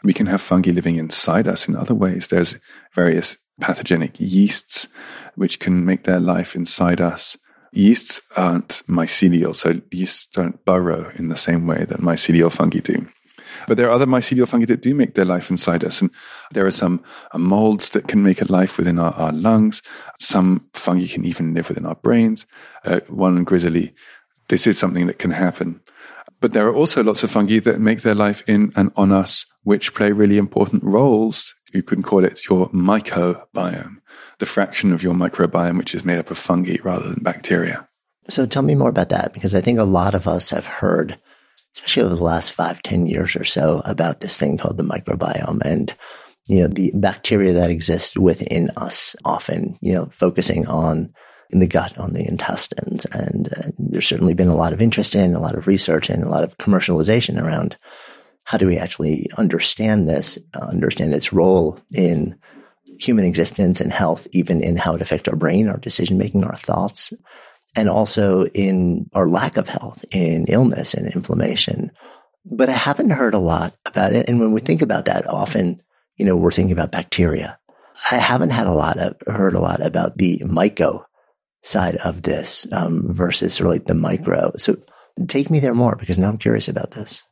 [0.03, 2.27] We can have fungi living inside us in other ways.
[2.27, 2.57] There's
[2.95, 4.87] various pathogenic yeasts
[5.35, 7.37] which can make their life inside us.
[7.71, 13.07] Yeasts aren't mycelial, so yeasts don't burrow in the same way that mycelial fungi do.
[13.67, 16.01] But there are other mycelial fungi that do make their life inside us.
[16.01, 16.11] And
[16.51, 19.81] there are some uh, molds that can make a life within our, our, lungs.
[20.19, 22.45] Some fungi can even live within our brains.
[22.83, 23.93] Uh, one grisly,
[24.47, 25.81] this is something that can happen.
[26.41, 29.45] But there are also lots of fungi that make their life in and on us,
[29.63, 31.53] which play really important roles.
[31.73, 33.97] You can call it your microbiome,
[34.39, 37.87] the fraction of your microbiome which is made up of fungi rather than bacteria.
[38.29, 41.19] So tell me more about that, because I think a lot of us have heard,
[41.75, 45.61] especially over the last five, ten years or so, about this thing called the microbiome
[45.63, 45.93] and
[46.49, 49.15] you know the bacteria that exist within us.
[49.25, 51.13] Often, you know, focusing on
[51.51, 53.05] in the gut, on the intestines.
[53.05, 56.23] And uh, there's certainly been a lot of interest in, a lot of research, and
[56.23, 57.77] a lot of commercialization around
[58.43, 62.37] how do we actually understand this, uh, understand its role in
[62.99, 66.57] human existence and health, even in how it affects our brain, our decision making, our
[66.57, 67.13] thoughts,
[67.75, 71.91] and also in our lack of health, in illness and inflammation.
[72.45, 74.27] But I haven't heard a lot about it.
[74.27, 75.79] And when we think about that, often,
[76.19, 77.57] you know, we're thinking about bacteria.
[78.11, 81.05] I haven't had a lot of heard a lot about the myco
[81.63, 84.51] side of this um, versus sort like the micro.
[84.57, 84.77] So
[85.27, 87.23] take me there more because now I'm curious about this.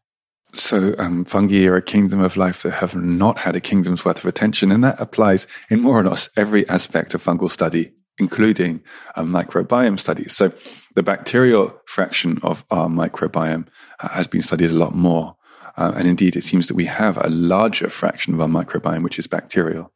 [0.54, 4.20] So um, fungi are a kingdom of life that have not had a kingdom's worth
[4.20, 8.82] of attention, and that applies in more or less every aspect of fungal study, including
[9.16, 10.36] um, microbiome studies.
[10.36, 10.54] So
[10.96, 13.68] the bacterial fraction of our microbiome
[14.00, 15.37] uh, has been studied a lot more.
[15.78, 19.20] Uh, and indeed, it seems that we have a larger fraction of our microbiome, which
[19.20, 19.92] is bacterial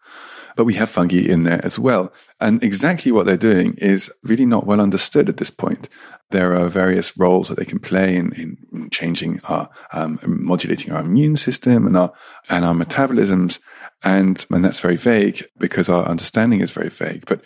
[0.56, 2.12] but we have fungi in there as well.
[2.39, 5.89] And exactly what they're doing is really not well understood at this point.
[6.32, 11.02] There are various roles that they can play in, in changing our, um, modulating our
[11.02, 12.13] immune system and our,
[12.50, 13.60] and our metabolisms.
[14.04, 17.26] And, and that's very vague because our understanding is very vague.
[17.26, 17.41] But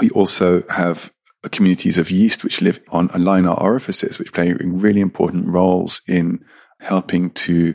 [0.00, 1.12] we also have
[1.50, 6.44] communities of yeast which live on line our orifices, which play really important roles in
[6.80, 7.74] helping to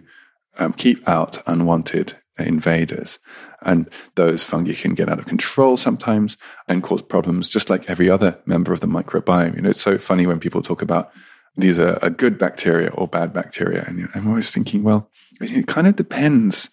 [0.59, 3.19] um, keep out unwanted invaders.
[3.61, 6.37] And those fungi can get out of control sometimes
[6.67, 9.55] and cause problems, just like every other member of the microbiome.
[9.55, 11.11] You know, it's so funny when people talk about
[11.55, 13.83] these are a good bacteria or bad bacteria.
[13.87, 16.69] And I'm always thinking, well, it kind of depends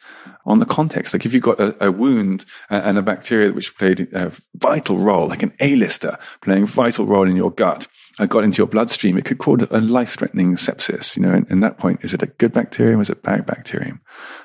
[0.47, 1.13] on the context.
[1.13, 5.29] Like if you've got a, a wound and a bacteria which played a vital role,
[5.29, 7.87] like an A-lister playing vital role in your gut,
[8.27, 11.17] got into your bloodstream, it could cause a life-threatening sepsis.
[11.17, 14.01] You know, and, and that point, is it a good bacterium is it bad bacterium?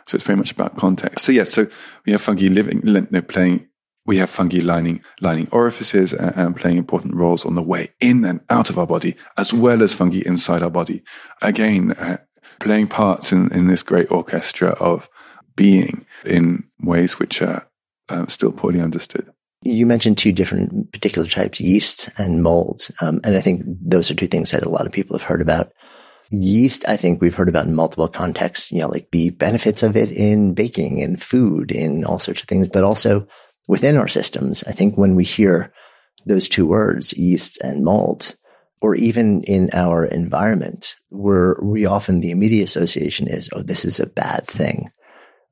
[0.07, 1.26] So it's very much about context.
[1.26, 1.68] So yeah, so
[2.05, 2.82] we have fungi living,
[3.24, 3.68] playing
[4.05, 8.24] we have fungi lining, lining orifices and, and, playing important roles on the way in
[8.24, 11.01] and out of our body, as well as fungi inside our body.
[11.41, 12.18] Again, uh,
[12.59, 15.09] playing parts in, in this great orchestra of
[15.55, 17.68] being in ways which are
[18.09, 19.32] uh, still poorly understood.
[19.66, 22.91] You mentioned two different particular types, yeasts and molds.
[23.01, 25.41] Um, and I think those are two things that a lot of people have heard
[25.41, 25.72] about.
[26.30, 29.95] Yeast, I think we've heard about in multiple contexts, you know, like the benefits of
[29.97, 33.28] it in baking and food in all sorts of things, but also
[33.68, 34.63] within our systems.
[34.66, 35.74] I think when we hear
[36.28, 38.36] those two words, yeast and mold,
[38.82, 43.99] or even in our environment, where we often the immediate association is, oh, this is
[43.99, 44.91] a bad thing.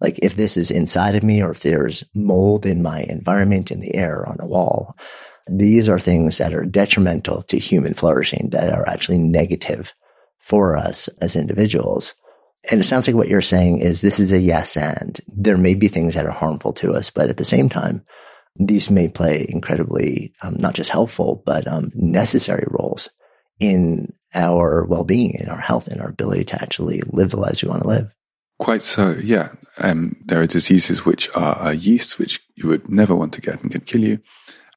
[0.04, 3.80] Like if this is inside of me or if there's mold in my environment, in
[3.80, 4.96] the air, on a wall,
[5.48, 9.94] these are things that are detrimental to human flourishing that are actually negative
[10.40, 12.16] for us as individuals.
[12.70, 15.74] And it sounds like what you're saying is this is a yes and there may
[15.74, 18.06] be things that are harmful to us, but at the same time,
[18.58, 23.10] these may play incredibly um, not just helpful, but um, necessary roles
[23.60, 27.70] in our well-being, in our health, in our ability to actually live the lives we
[27.70, 28.14] want to live.
[28.64, 29.50] Quite so, yeah.
[29.80, 33.70] Um, there are diseases which are, yeasts, which you would never want to get and
[33.70, 34.20] could kill you.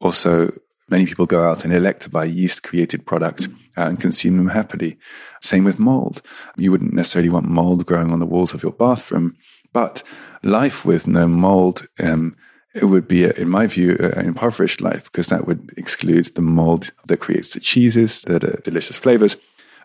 [0.01, 0.53] Also,
[0.91, 4.99] many people go out and elect to buy yeast created products and consume them happily.
[5.41, 6.21] Same with mold.
[6.57, 9.37] You wouldn't necessarily want mold growing on the walls of your bathroom,
[9.73, 10.03] but
[10.43, 12.37] life with no mold, um,
[12.75, 16.91] it would be, in my view, an impoverished life because that would exclude the mold
[17.07, 19.37] that creates the cheeses that are delicious flavors.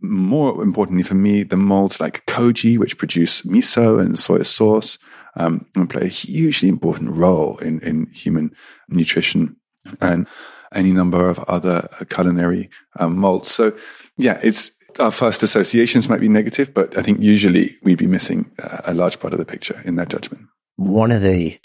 [0.01, 4.97] More importantly for me, the molds like koji, which produce miso and soy sauce,
[5.35, 8.51] um, play a hugely important role in, in human
[8.89, 9.55] nutrition
[9.99, 10.27] and
[10.73, 13.49] any number of other culinary um, molds.
[13.49, 13.73] So,
[14.17, 18.51] yeah, it's our first associations might be negative, but I think usually we'd be missing
[18.85, 20.47] a large part of the picture in that judgment.
[20.75, 21.57] One of the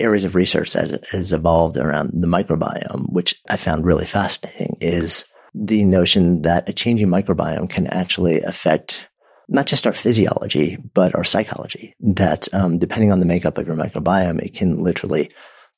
[0.00, 5.24] areas of research that has evolved around the microbiome, which I found really fascinating, is
[5.58, 9.08] the notion that a changing microbiome can actually affect
[9.48, 11.94] not just our physiology, but our psychology.
[12.00, 15.30] That um, depending on the makeup of your microbiome, it can literally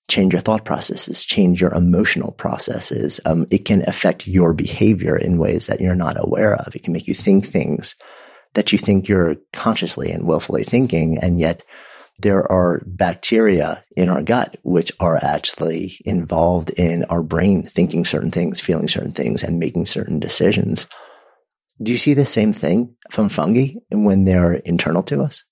[0.09, 3.21] change your thought processes, change your emotional processes.
[3.25, 6.75] Um, it can affect your behavior in ways that you're not aware of.
[6.75, 7.95] It can make you think things
[8.55, 11.63] that you think you're consciously and willfully thinking, and yet
[12.23, 18.31] there are bacteria in our gut which are actually involved in our brain thinking certain
[18.31, 20.87] things, feeling certain things, and making certain decisions.
[21.83, 25.45] Do you see the same thing from fungi when they're internal to us?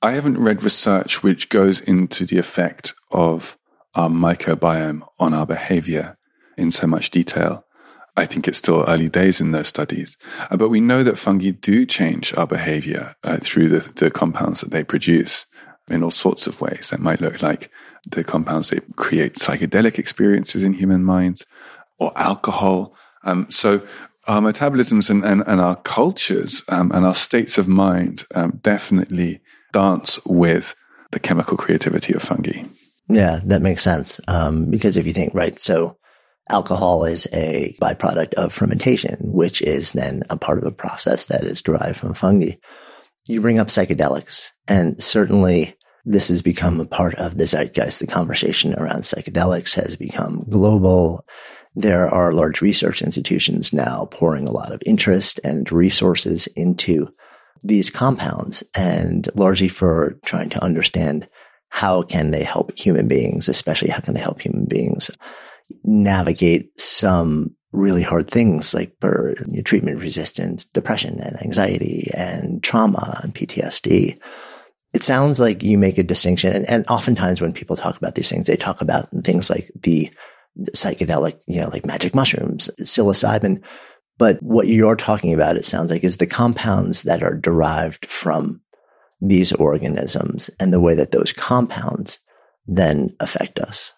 [0.00, 3.56] I haven't read research which goes into the effect of
[3.94, 6.16] our microbiome on our behavior
[6.56, 7.64] in so much detail.
[8.16, 10.18] I think it's still early days in those studies,
[10.50, 14.60] uh, but we know that fungi do change our behavior uh, through the, the compounds
[14.60, 15.46] that they produce
[15.90, 16.90] in all sorts of ways.
[16.90, 17.70] That might look like
[18.08, 21.46] the compounds that create psychedelic experiences in human minds
[21.98, 22.94] or alcohol.
[23.24, 23.82] Um, so
[24.26, 29.40] our metabolisms and, and, and our cultures um, and our states of mind um, definitely
[29.72, 30.74] dance with
[31.10, 32.64] the chemical creativity of fungi.
[33.08, 34.20] Yeah, that makes sense.
[34.28, 35.96] Um, because if you think, right, so
[36.50, 41.44] alcohol is a byproduct of fermentation, which is then a part of a process that
[41.44, 42.52] is derived from fungi.
[43.26, 48.00] You bring up psychedelics, and certainly this has become a part of the zeitgeist.
[48.00, 51.24] The conversation around psychedelics has become global.
[51.74, 57.08] There are large research institutions now pouring a lot of interest and resources into
[57.62, 61.28] these compounds and largely for trying to understand
[61.68, 65.10] how can they help human beings, especially how can they help human beings
[65.84, 73.34] navigate some really hard things like for treatment resistance, depression and anxiety and trauma and
[73.34, 74.18] PTSD.
[74.92, 76.54] It sounds like you make a distinction.
[76.54, 80.10] And, and oftentimes when people talk about these things, they talk about things like the
[80.74, 83.62] psychedelic, you know, like magic mushrooms, psilocybin.
[84.18, 88.60] But what you're talking about, it sounds like, is the compounds that are derived from
[89.22, 92.18] these organisms and the way that those compounds
[92.66, 93.94] then affect us.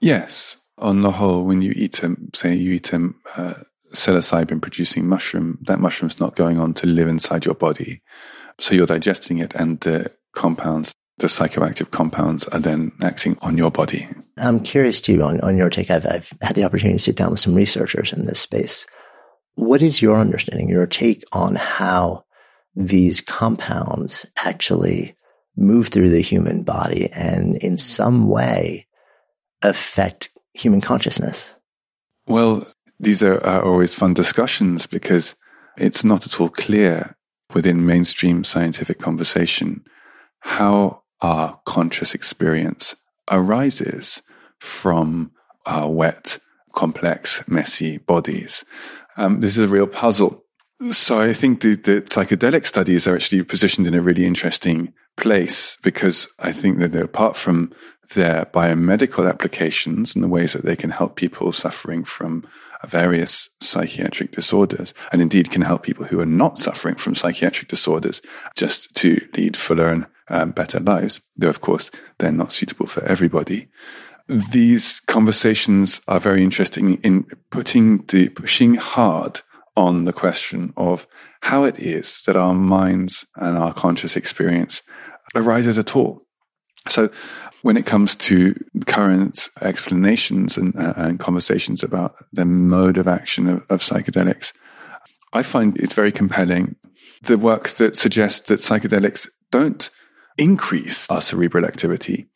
[0.00, 0.58] Yes.
[0.80, 3.54] On the whole, when you eat a, say you eat a uh,
[3.94, 8.02] psilocybin producing mushroom, that mushroom's not going on to live inside your body.
[8.60, 13.70] So you're digesting it and the compounds, the psychoactive compounds are then acting on your
[13.70, 14.08] body.
[14.36, 15.90] I'm curious too on, on your take.
[15.90, 18.86] I've, I've had the opportunity to sit down with some researchers in this space.
[19.54, 22.24] What is your understanding, your take on how
[22.76, 25.16] these compounds actually
[25.56, 28.86] move through the human body and in some way
[29.62, 31.54] affect human consciousness?
[32.26, 32.66] Well,
[33.00, 35.36] these are, are always fun discussions because
[35.76, 37.16] it's not at all clear
[37.54, 39.84] within mainstream scientific conversation
[40.40, 42.94] how our conscious experience
[43.30, 44.22] arises
[44.58, 45.32] from
[45.66, 46.38] our wet,
[46.74, 48.64] complex, messy bodies.
[49.16, 50.44] Um, this is a real puzzle.
[50.90, 55.76] So I think the, the, psychedelic studies are actually positioned in a really interesting place
[55.82, 57.72] because I think that apart from
[58.14, 62.44] their biomedical applications and the ways that they can help people suffering from
[62.86, 68.22] various psychiatric disorders, and indeed can help people who are not suffering from psychiatric disorders
[68.56, 73.02] just to lead fuller and um, better lives, though of course they're not suitable for
[73.04, 73.68] everybody.
[74.28, 79.40] These conversations are very interesting in putting the pushing hard
[79.76, 81.06] on the question of
[81.42, 84.82] how it is that our minds and our conscious experience
[85.34, 86.22] arises at all.
[86.88, 87.10] So
[87.62, 88.54] when it comes to
[88.86, 94.52] current explanations and, uh, and conversations about the mode of action of, of psychedelics,
[95.32, 96.76] I find it's very compelling.
[97.22, 99.90] The work that suggests that psychedelics don't
[100.38, 102.28] increase our cerebral activity.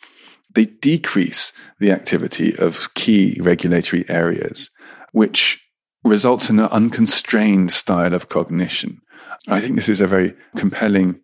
[0.54, 4.70] They decrease the activity of key regulatory areas,
[5.12, 5.62] which
[6.04, 9.00] results in an unconstrained style of cognition.
[9.48, 11.20] I think this is a very compelling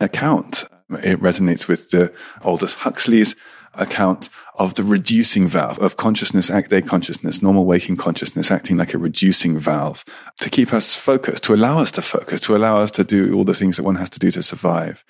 [0.00, 2.12] account it resonates with the
[2.42, 3.34] Aldous Huxley's
[3.74, 4.28] account
[4.58, 8.98] of the reducing valve of consciousness, act day consciousness, normal waking consciousness acting like a
[8.98, 10.04] reducing valve
[10.40, 13.44] to keep us focused, to allow us to focus, to allow us to do all
[13.44, 15.04] the things that one has to do to survive.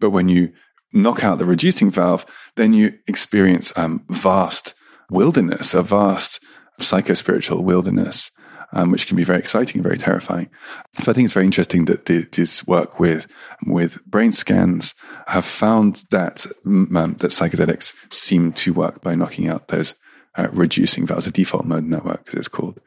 [0.00, 0.52] But when you
[0.92, 2.26] knock out the reducing valve,
[2.56, 4.74] then you experience um, vast
[5.10, 6.42] wilderness, a vast
[6.78, 8.30] psycho-spiritual wilderness
[8.72, 10.48] um, which can be very exciting and very terrifying.
[10.92, 13.26] So I think it's very interesting that the, this work with
[13.66, 14.94] with brain scans
[15.26, 19.94] have found that um, that psychedelics seem to work by knocking out those
[20.36, 22.80] uh, reducing valves, a default mode network, as it's called.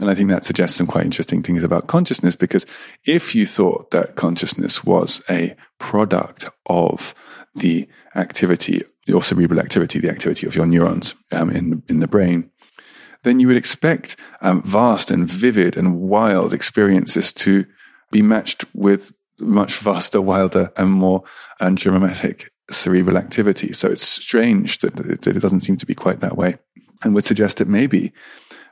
[0.00, 2.64] And I think that suggests some quite interesting things about consciousness because
[3.04, 7.14] if you thought that consciousness was a product of
[7.56, 12.50] the activity, your cerebral activity, the activity of your neurons um, in in the brain,
[13.22, 17.66] then you would expect um, vast and vivid and wild experiences to
[18.10, 21.22] be matched with much vaster, wilder, and more
[21.60, 23.72] and dramatic cerebral activity.
[23.72, 26.58] So it's strange that, that it doesn't seem to be quite that way,
[27.02, 28.12] and would suggest that maybe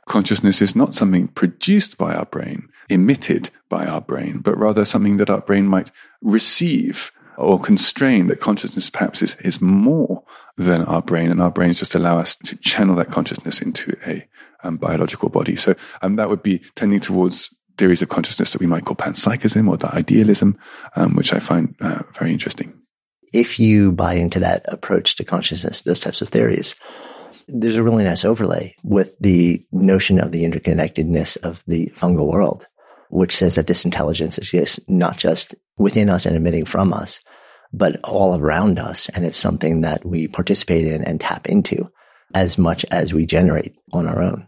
[0.05, 5.17] consciousness is not something produced by our brain, emitted by our brain, but rather something
[5.17, 5.91] that our brain might
[6.21, 10.23] receive or constrain that consciousness perhaps is, is more
[10.55, 14.27] than our brain and our brains just allow us to channel that consciousness into a
[14.67, 15.55] um, biological body.
[15.55, 19.69] So um, that would be tending towards theories of consciousness that we might call panpsychism
[19.69, 20.57] or the idealism,
[20.95, 22.79] um, which I find uh, very interesting.
[23.33, 26.75] If you buy into that approach to consciousness, those types of theories,
[27.47, 32.67] there's a really nice overlay with the notion of the interconnectedness of the fungal world,
[33.09, 37.19] which says that this intelligence exists not just within us and emitting from us,
[37.71, 39.09] but all around us.
[39.09, 41.89] And it's something that we participate in and tap into
[42.33, 44.47] as much as we generate on our own.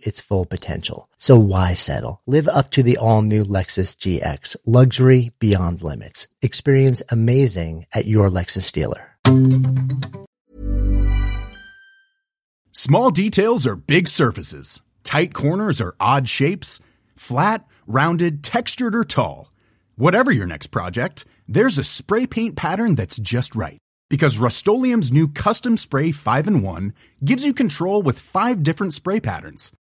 [0.00, 1.08] its full potential.
[1.16, 2.20] So why settle?
[2.26, 6.28] Live up to the all new Lexus GX, luxury beyond limits.
[6.40, 9.08] Experience amazing at your Lexus dealer.
[12.72, 14.82] Small details are big surfaces.
[15.04, 16.80] Tight corners are odd shapes.
[17.16, 19.52] Flat, rounded, textured, or tall.
[19.96, 23.78] Whatever your next project, there's a spray paint pattern that's just right
[24.12, 26.92] because Rust-Oleum's new Custom Spray 5 in 1
[27.24, 29.72] gives you control with five different spray patterns.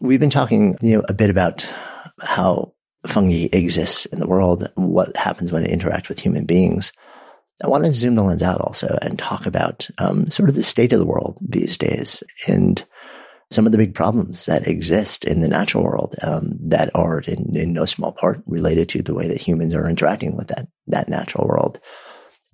[0.00, 1.68] We've been talking, you know, a bit about
[2.20, 2.72] how
[3.06, 6.92] fungi exists in the world, what happens when they interact with human beings.
[7.62, 10.62] I want to zoom the lens out also and talk about um, sort of the
[10.62, 12.84] state of the world these days and
[13.50, 17.56] some of the big problems that exist in the natural world um, that are in,
[17.56, 21.08] in no small part related to the way that humans are interacting with that that
[21.08, 21.80] natural world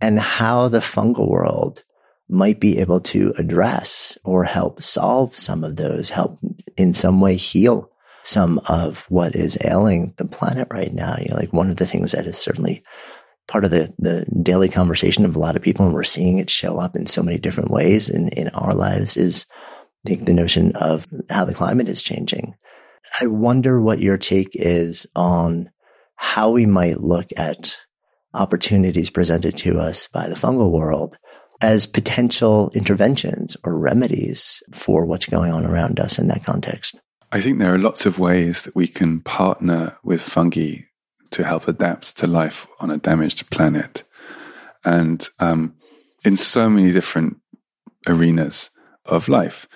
[0.00, 1.82] and how the fungal world
[2.28, 6.38] might be able to address or help solve some of those, help
[6.76, 7.90] in some way heal
[8.22, 11.16] some of what is ailing the planet right now.
[11.18, 12.82] You know, like one of the things that is certainly
[13.46, 16.48] part of the, the daily conversation of a lot of people, and we're seeing it
[16.48, 19.44] show up in so many different ways in, in our lives is
[20.04, 22.54] the, the notion of how the climate is changing.
[23.20, 25.70] I wonder what your take is on
[26.16, 27.76] how we might look at
[28.32, 31.18] opportunities presented to us by the fungal world
[31.60, 36.98] as potential interventions or remedies for what's going on around us in that context?
[37.32, 40.82] I think there are lots of ways that we can partner with fungi
[41.30, 44.04] to help adapt to life on a damaged planet.
[44.84, 45.74] And um,
[46.24, 47.38] in so many different
[48.06, 48.70] arenas
[49.06, 49.66] of life.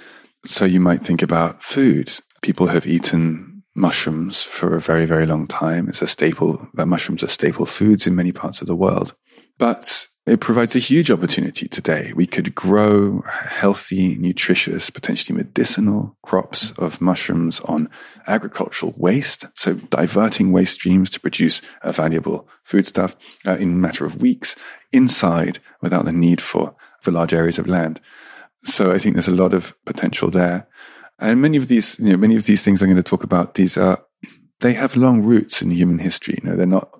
[0.44, 2.12] So you might think about food.
[2.42, 5.88] People have eaten mushrooms for a very, very long time.
[5.88, 9.14] It's a staple, mushrooms are staple foods in many parts of the world.
[9.58, 12.12] But it provides a huge opportunity today.
[12.14, 17.88] We could grow healthy, nutritious, potentially medicinal crops of mushrooms on
[18.26, 19.46] agricultural waste.
[19.54, 23.16] So diverting waste streams to produce a valuable foodstuff
[23.46, 24.56] uh, in a matter of weeks
[24.92, 28.00] inside without the need for, for large areas of land.
[28.64, 30.68] So I think there's a lot of potential there.
[31.18, 33.54] And many of these, you know, many of these things I'm going to talk about,
[33.54, 34.04] these are,
[34.60, 36.38] they have long roots in human history.
[36.42, 36.97] You know, they're not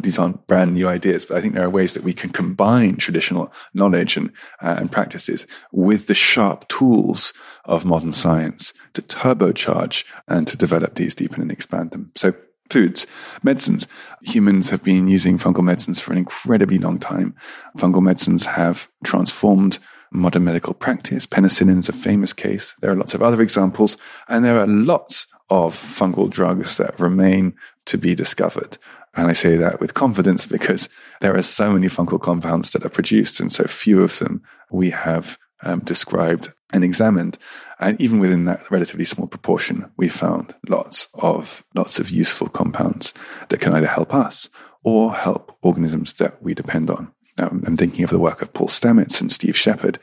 [0.00, 2.96] these aren't brand new ideas, but I think there are ways that we can combine
[2.96, 4.30] traditional knowledge and,
[4.62, 7.32] uh, and practices with the sharp tools
[7.64, 12.10] of modern science to turbocharge and to develop these, deepen and expand them.
[12.14, 12.34] So
[12.68, 13.06] foods,
[13.42, 13.86] medicines.
[14.22, 17.34] Humans have been using fungal medicines for an incredibly long time.
[17.78, 19.78] Fungal medicines have transformed
[20.10, 21.26] modern medical practice.
[21.26, 22.74] Penicillin is a famous case.
[22.80, 23.96] There are lots of other examples,
[24.28, 27.54] and there are lots of fungal drugs that remain
[27.86, 28.78] to be discovered.
[29.16, 30.88] And I say that with confidence because
[31.20, 34.90] there are so many fungal compounds that are produced and so few of them we
[34.90, 37.38] have um, described and examined.
[37.78, 43.14] And even within that relatively small proportion, we found lots of, lots of useful compounds
[43.48, 44.48] that can either help us
[44.82, 47.12] or help organisms that we depend on.
[47.38, 49.98] Now, I'm thinking of the work of Paul Stamets and Steve Sheppard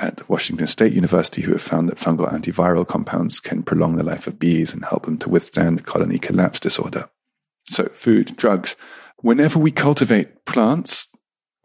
[0.00, 4.26] at Washington State University who have found that fungal antiviral compounds can prolong the life
[4.26, 7.08] of bees and help them to withstand colony collapse disorder.
[7.66, 8.76] So, food, drugs.
[9.18, 11.08] Whenever we cultivate plants,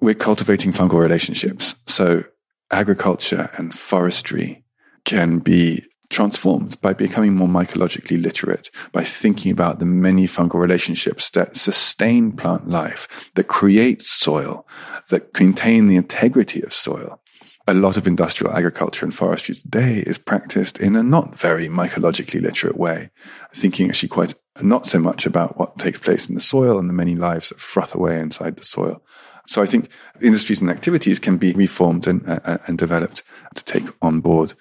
[0.01, 1.75] we're cultivating fungal relationships.
[1.87, 2.23] So,
[2.71, 4.63] agriculture and forestry
[5.05, 11.29] can be transformed by becoming more mycologically literate, by thinking about the many fungal relationships
[11.31, 14.65] that sustain plant life, that create soil,
[15.09, 17.21] that contain the integrity of soil
[17.69, 22.41] a lot of industrial agriculture and forestry today is practiced in a not very mycologically
[22.41, 23.11] literate way,
[23.53, 24.33] thinking actually quite
[24.63, 27.59] not so much about what takes place in the soil and the many lives that
[27.59, 29.01] froth away inside the soil.
[29.47, 29.89] So I think
[30.21, 33.23] industries and activities can be reformed and, uh, and developed
[33.55, 34.53] to take on board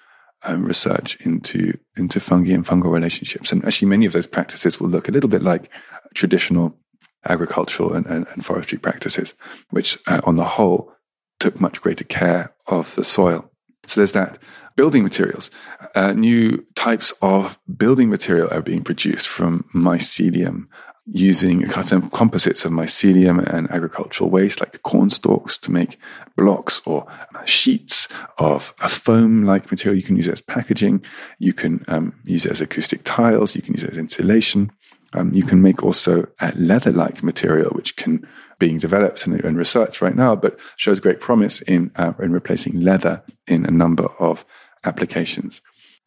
[0.43, 3.51] um, research into into fungi and fungal relationships.
[3.51, 5.69] And actually, many of those practices will look a little bit like
[6.13, 6.77] traditional
[7.25, 9.33] agricultural and, and, and forestry practices,
[9.69, 10.93] which, uh, on the whole,
[11.39, 13.51] took much greater care of the soil.
[13.85, 14.37] So there's that.
[14.79, 15.51] Building materials.
[15.93, 20.67] Uh, new types of building material are being produced from mycelium
[21.05, 25.99] using composites of mycelium and agricultural waste like corn stalks to make
[26.37, 27.05] blocks or
[27.43, 28.07] sheets
[28.37, 29.97] of a foam like material.
[29.97, 31.03] You can use it as packaging.
[31.39, 33.57] You can um, use it as acoustic tiles.
[33.57, 34.71] You can use it as insulation.
[35.11, 38.25] Um, you can make also a leather like material, which can
[38.59, 42.79] being developed and, and researched right now, but shows great promise in, uh, in replacing
[42.79, 44.45] leather in a number of
[44.83, 45.61] applications.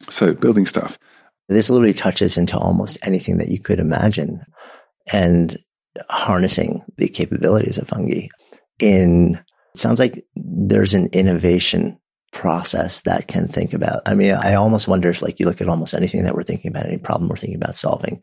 [0.09, 0.99] So building stuff.
[1.49, 4.43] This literally touches into almost anything that you could imagine
[5.13, 5.57] and
[6.09, 8.29] harnessing the capabilities of fungi
[8.79, 9.35] in
[9.75, 11.99] it sounds like there's an innovation
[12.33, 14.03] process that can think about.
[14.07, 16.71] I mean, I almost wonder if like you look at almost anything that we're thinking
[16.71, 18.23] about, any problem we're thinking about solving.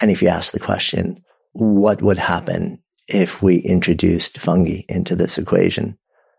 [0.00, 5.38] And if you ask the question, what would happen if we introduced fungi into this
[5.38, 5.98] equation?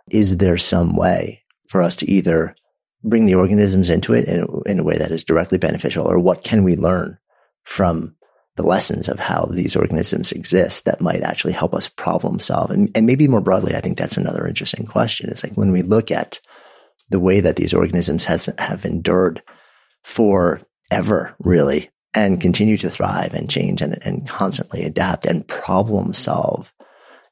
[0.09, 2.55] Is there some way for us to either
[3.05, 6.43] bring the organisms into it in, in a way that is directly beneficial or what
[6.43, 7.17] can we learn
[7.63, 8.15] from
[8.55, 12.71] the lessons of how these organisms exist that might actually help us problem solve.
[12.71, 15.29] And, and maybe more broadly, I think that's another interesting question.
[15.29, 16.39] It's like when we look at
[17.09, 19.43] the way that these organisms has, have endured
[20.03, 26.73] forever, really, and continue to thrive and change and, and constantly adapt and problem solve.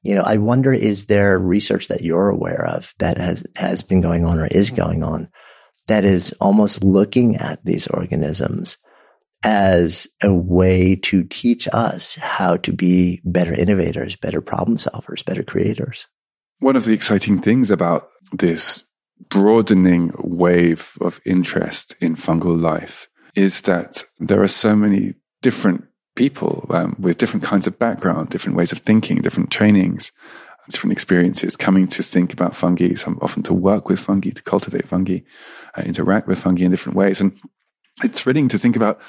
[0.01, 4.01] You know, I wonder, is there research that you're aware of that has, has been
[4.01, 5.29] going on or is going on
[5.87, 8.77] that is almost looking at these organisms
[9.43, 15.43] as a way to teach us how to be better innovators, better problem solvers, better
[15.43, 16.07] creators.
[16.59, 18.83] One of the exciting things about this
[19.29, 25.83] broadening wave of interest in fungal life is that there are so many different
[26.15, 30.11] people um, with different kinds of background, different ways of thinking, different trainings,
[30.69, 34.87] different experiences coming to think about fungi, some often to work with fungi, to cultivate
[34.87, 35.19] fungi,
[35.77, 37.19] uh, interact with fungi in different ways.
[37.21, 37.39] And
[38.03, 38.99] it's thrilling to think about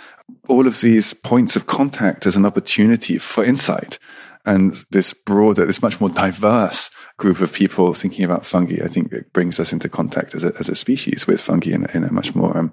[0.49, 3.99] all of these points of contact as an opportunity for insight.
[4.45, 9.11] And this broader, this much more diverse group of people thinking about fungi, I think
[9.13, 12.13] it brings us into contact as a, as a species with fungi in, in a
[12.13, 12.73] much more um,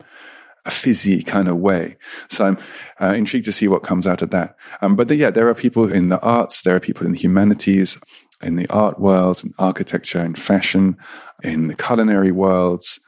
[0.66, 1.98] a fizzy kind of way.
[2.30, 2.58] So I'm
[3.00, 4.56] uh, intrigued to see what comes out of that.
[4.82, 7.18] Um, but the, yeah, there are people in the arts, there are people in the
[7.18, 7.98] humanities,
[8.44, 10.98] in the art world, in architecture, in fashion,
[11.44, 13.00] in the culinary worlds,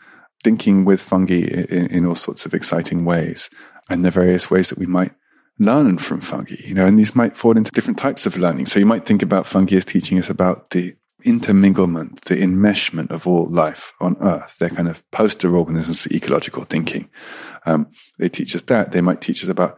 [0.43, 3.49] thinking with fungi in, in all sorts of exciting ways
[3.89, 5.13] and the various ways that we might
[5.59, 8.65] learn from fungi, you know, and these might fall into different types of learning.
[8.65, 13.27] So you might think about fungi as teaching us about the interminglement, the enmeshment of
[13.27, 14.57] all life on Earth.
[14.59, 17.09] They're kind of poster organisms for ecological thinking.
[17.65, 18.91] Um, they teach us that.
[18.91, 19.77] They might teach us about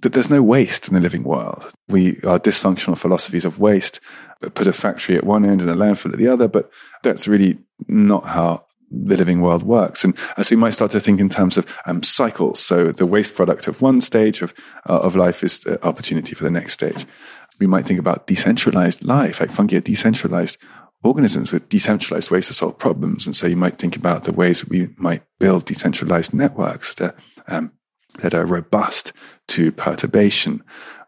[0.00, 1.72] that there's no waste in the living world.
[1.88, 4.00] We are dysfunctional philosophies of waste,
[4.40, 6.70] put a factory at one end and a landfill at the other, but
[7.02, 7.58] that's really
[7.88, 10.04] not how the living world works.
[10.04, 12.60] And so you might start to think in terms of um, cycles.
[12.60, 14.54] So the waste product of one stage of,
[14.88, 17.06] uh, of life is the opportunity for the next stage.
[17.60, 20.58] We might think about decentralized life, like fungi are decentralized
[21.04, 23.26] organisms with decentralized ways to solve problems.
[23.26, 27.16] And so you might think about the ways we might build decentralized networks that,
[27.46, 27.72] um,
[28.20, 29.12] that are robust
[29.48, 30.62] to perturbation.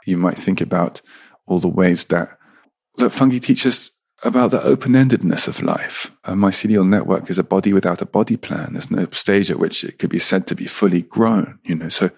[0.07, 1.01] You might think about
[1.47, 2.37] all the ways that,
[3.01, 3.91] that fungi teach us
[4.23, 6.11] about the open endedness of life.
[6.25, 8.75] A mycelial network is a body without a body plan.
[8.75, 11.89] There's no stage at which it could be said to be fully grown, you know,
[11.89, 12.11] so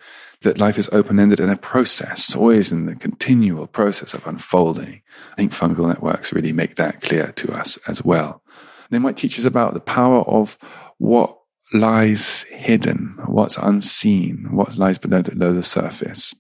[0.43, 5.03] that life is open ended in a process, always in the continual process of unfolding.
[5.33, 8.43] I think fungal networks really make that clear to us as well.
[8.91, 10.59] They might teach us about the power of
[10.99, 11.39] what
[11.73, 16.35] lies hidden, what's unseen, what lies below the, below the surface,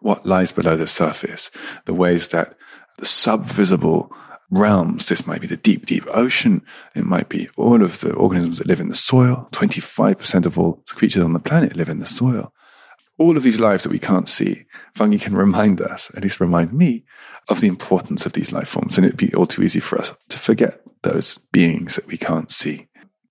[0.00, 1.50] what lies below the surface,
[1.84, 2.56] the ways that
[2.98, 4.10] the subvisible
[4.50, 5.06] realms.
[5.06, 6.62] This might be the deep, deep ocean.
[6.94, 9.48] It might be all of the organisms that live in the soil.
[9.52, 12.52] 25% of all creatures on the planet live in the soil.
[13.18, 16.72] All of these lives that we can't see, fungi can remind us, at least remind
[16.72, 17.04] me,
[17.48, 18.96] of the importance of these life forms.
[18.96, 22.50] And it'd be all too easy for us to forget those beings that we can't
[22.50, 22.87] see.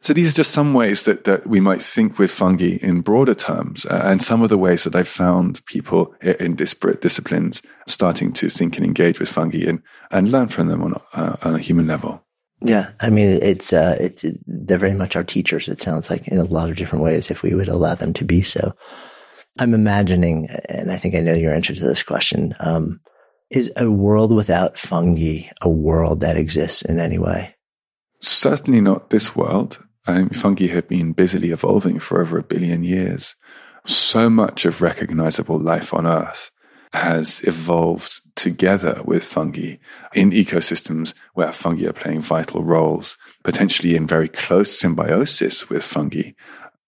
[0.07, 3.35] So these are just some ways that, that we might think with fungi in broader
[3.35, 8.31] terms, uh, and some of the ways that I've found people in disparate disciplines starting
[8.31, 11.59] to think and engage with fungi and, and learn from them on, uh, on a
[11.59, 12.23] human level.
[12.61, 15.67] Yeah, I mean, it's uh, it's they're very much our teachers.
[15.67, 18.23] It sounds like in a lot of different ways, if we would allow them to
[18.23, 18.71] be so.
[19.59, 22.55] I'm imagining, and I think I know your answer to this question.
[22.61, 23.01] Um,
[23.51, 27.55] is a world without fungi a world that exists in any way?
[28.21, 29.83] Certainly not this world.
[30.07, 33.35] Fungi have been busily evolving for over a billion years.
[33.85, 36.51] So much of recognizable life on Earth
[36.93, 39.75] has evolved together with fungi
[40.13, 46.31] in ecosystems where fungi are playing vital roles, potentially in very close symbiosis with fungi,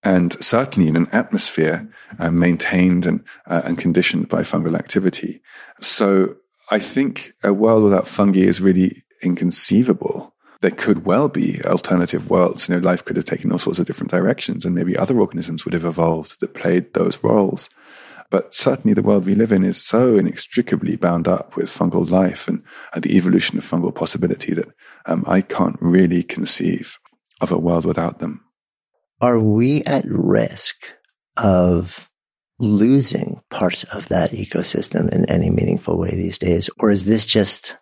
[0.02, 1.90] and certainly in an atmosphere
[2.20, 5.42] uh, maintained and, uh, and conditioned by fungal activity.
[5.82, 6.36] So
[6.72, 10.34] I think a world without fungi is really inconceivable.
[10.62, 12.68] There could well be alternative worlds.
[12.68, 15.64] You know, life could have taken all sorts of different directions, and maybe other organisms
[15.64, 17.70] would have evolved that played those roles.
[18.30, 22.48] But certainly, the world we live in is so inextricably bound up with fungal life
[22.48, 24.68] and, and the evolution of fungal possibility that
[25.06, 27.00] um, I can't really conceive
[27.42, 28.44] of a world without them.
[29.22, 30.76] Are we at risk
[31.38, 32.10] of
[32.60, 36.70] losing parts of that ecosystem in any meaningful way these days?
[36.80, 37.78] Or is this just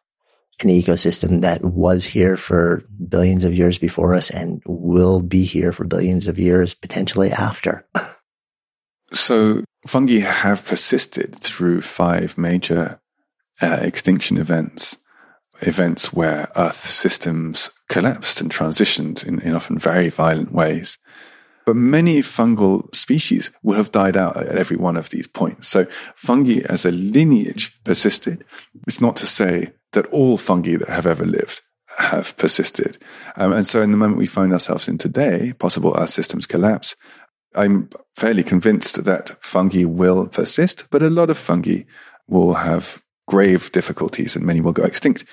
[0.61, 5.71] an ecosystem that was here for billions of years before us and will be here
[5.71, 7.87] for billions of years potentially after?
[9.13, 12.99] so fungi have persisted through five major
[13.61, 14.97] uh, extinction events,
[15.61, 20.97] events where Earth systems collapsed and transitioned in, in often very violent ways.
[21.65, 25.67] But many fungal species will have died out at every one of these points.
[25.67, 25.85] So
[26.15, 28.45] fungi as a lineage persisted.
[28.87, 31.63] It's not to say that all fungi that have ever lived
[31.97, 32.99] have persisted.
[33.35, 36.95] Um, and so in the moment we find ourselves in today, possible our systems collapse,
[37.55, 41.81] I'm fairly convinced that fungi will persist, but a lot of fungi
[42.27, 45.25] will have grave difficulties and many will go extinct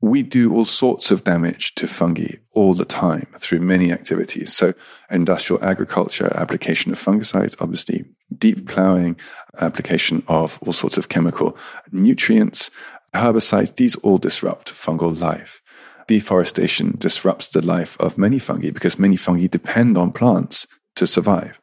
[0.00, 4.52] we do all sorts of damage to fungi all the time through many activities.
[4.52, 4.74] So
[5.10, 8.04] industrial agriculture, application of fungicides, obviously
[8.36, 9.16] deep plowing,
[9.58, 11.56] application of all sorts of chemical
[11.92, 12.70] nutrients,
[13.14, 15.62] herbicides, these all disrupt fungal life.
[16.06, 21.58] Deforestation disrupts the life of many fungi because many fungi depend on plants to survive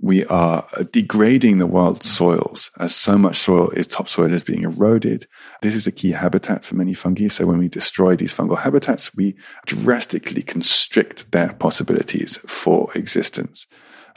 [0.00, 5.26] we are degrading the world's soils as so much soil is topsoil is being eroded.
[5.60, 7.26] This is a key habitat for many fungi.
[7.28, 13.66] So when we destroy these fungal habitats, we drastically constrict their possibilities for existence.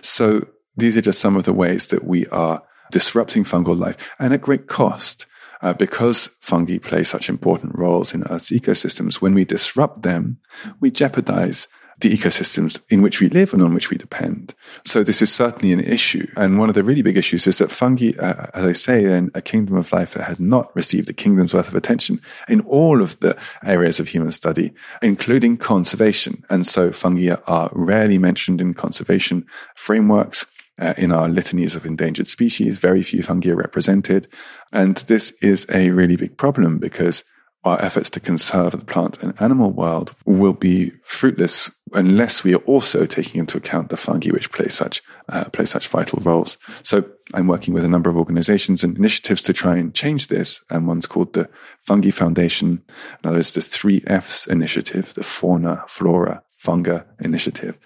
[0.01, 0.47] So
[0.77, 4.41] these are just some of the ways that we are disrupting fungal life and at
[4.41, 5.25] great cost.
[5.61, 10.37] Uh, because fungi play such important roles in Earth's ecosystems, when we disrupt them,
[10.79, 11.67] we jeopardize
[12.01, 14.53] the ecosystems in which we live and on which we depend.
[14.85, 16.27] So this is certainly an issue.
[16.35, 19.31] And one of the really big issues is that fungi, uh, as I say, in
[19.33, 23.01] a kingdom of life that has not received a kingdom's worth of attention in all
[23.01, 26.43] of the areas of human study, including conservation.
[26.49, 29.45] And so fungi are rarely mentioned in conservation
[29.75, 30.45] frameworks.
[30.81, 34.27] Uh, in our litanies of endangered species, very few fungi are represented.
[34.73, 37.23] And this is a really big problem because
[37.63, 42.65] our efforts to conserve the plant and animal world will be fruitless unless we are
[42.65, 46.57] also taking into account the fungi which play such uh, play such vital roles.
[46.81, 47.03] So
[47.35, 50.61] I'm working with a number of organizations and initiatives to try and change this.
[50.71, 51.47] And one's called the
[51.83, 52.83] Fungi Foundation.
[53.23, 57.77] Another is the Three F's initiative, the Fauna, Flora, Funga initiative.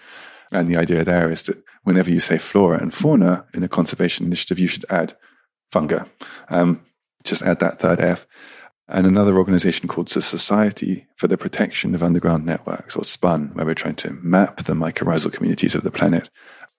[0.50, 4.26] And the idea there is that whenever you say flora and fauna in a conservation
[4.26, 5.16] initiative, you should add
[5.72, 6.08] funga.
[6.48, 6.84] Um,
[7.22, 8.26] just add that third F
[8.88, 13.64] and another organization called the Society for the Protection of Underground Networks, or SPUN, where
[13.64, 16.28] we're trying to map the mycorrhizal communities of the planet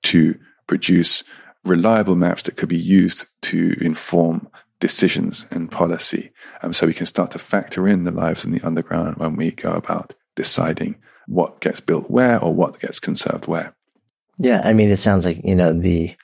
[0.04, 0.38] to
[0.68, 1.24] produce
[1.64, 4.50] reliable maps that could be used to inform
[4.82, 6.32] decisions and policy.
[6.62, 9.52] Um, so we can start to factor in the lives in the underground when we
[9.52, 10.98] go about deciding
[11.28, 13.77] what gets built where or what gets conserved where.
[14.38, 14.62] Yeah.
[14.64, 16.16] I mean, it sounds like, you know, the,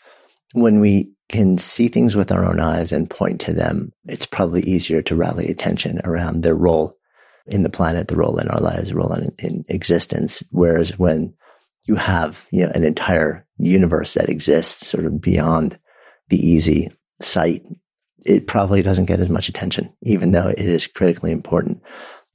[0.54, 4.62] when we can see things with our own eyes and point to them, it's probably
[4.62, 6.96] easier to rally attention around their role
[7.48, 10.44] in the planet, the role in our lives, the role in, in existence.
[10.52, 11.34] Whereas when
[11.88, 15.80] you have, you know, an entire universe that exists sort of beyond
[16.30, 16.90] the easy
[17.20, 17.64] sight,
[18.26, 21.82] it probably doesn't get as much attention, even though it is critically important.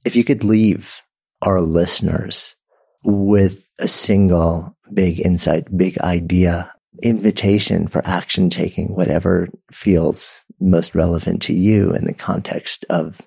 [0.05, 1.01] If you could leave
[1.41, 2.55] our listeners
[3.03, 11.41] with a single big insight, big idea invitation for action taking, whatever feels most relevant
[11.43, 13.21] to you in the context of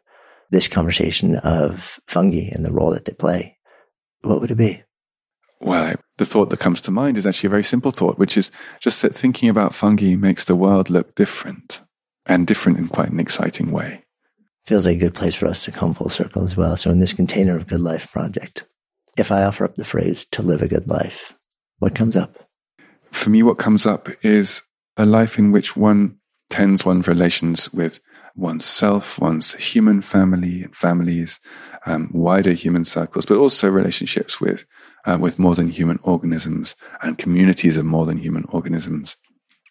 [0.51, 3.57] this conversation of fungi and the role that they play,
[4.23, 4.83] what would it be?
[5.61, 8.51] Well, the thought that comes to mind is actually a very simple thought, which is
[8.81, 11.83] just that thinking about fungi makes the world look different
[12.27, 14.05] and different in quite an exciting way.
[14.67, 16.77] Feels like a good place for us to come full circle as well.
[16.77, 18.65] So, in this container of Good Life project,
[19.17, 21.35] if I offer up the phrase to live a good life,
[21.83, 22.43] what comes up?
[23.12, 24.62] for me, what comes up is
[24.97, 26.16] a life in which one
[26.51, 28.01] tends one's relations with
[28.35, 31.39] oneself, one's human family and families,
[31.87, 34.64] um, wider human circles, but also relationships with
[35.05, 39.16] uh, with more than human organisms and communities of more than human organisms.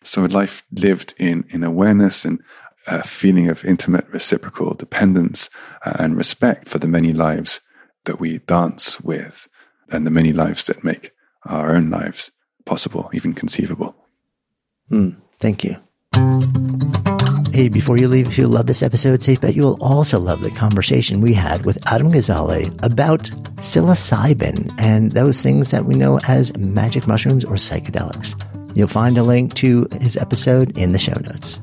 [0.04, 2.42] So a life lived in in awareness and
[2.88, 5.50] a feeling of intimate reciprocal dependence
[5.86, 7.62] uh, and respect for the many lives
[8.06, 9.48] that we dance with
[9.90, 11.12] and the many lives that make
[11.46, 12.32] our own lives
[12.66, 13.96] possible, even conceivable.
[14.92, 15.78] Mm, thank you.
[17.54, 20.42] Hey, before you leave, if you love this episode, safe bet you will also love
[20.42, 23.24] the conversation we had with Adam Gazzaley about
[23.58, 28.36] psilocybin and those things that we know as magic mushrooms or psychedelics.
[28.78, 31.60] You'll find a link to his episode in the show notes.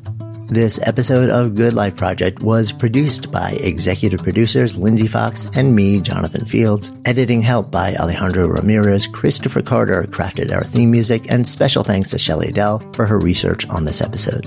[0.48, 6.00] This episode of Good Life Project was produced by executive producers Lindsay Fox and me,
[6.00, 6.94] Jonathan Fields.
[7.04, 9.06] Editing help by Alejandro Ramirez.
[9.06, 13.68] Christopher Carter crafted our theme music, and special thanks to Shelley Adelle for her research
[13.68, 14.46] on this episode.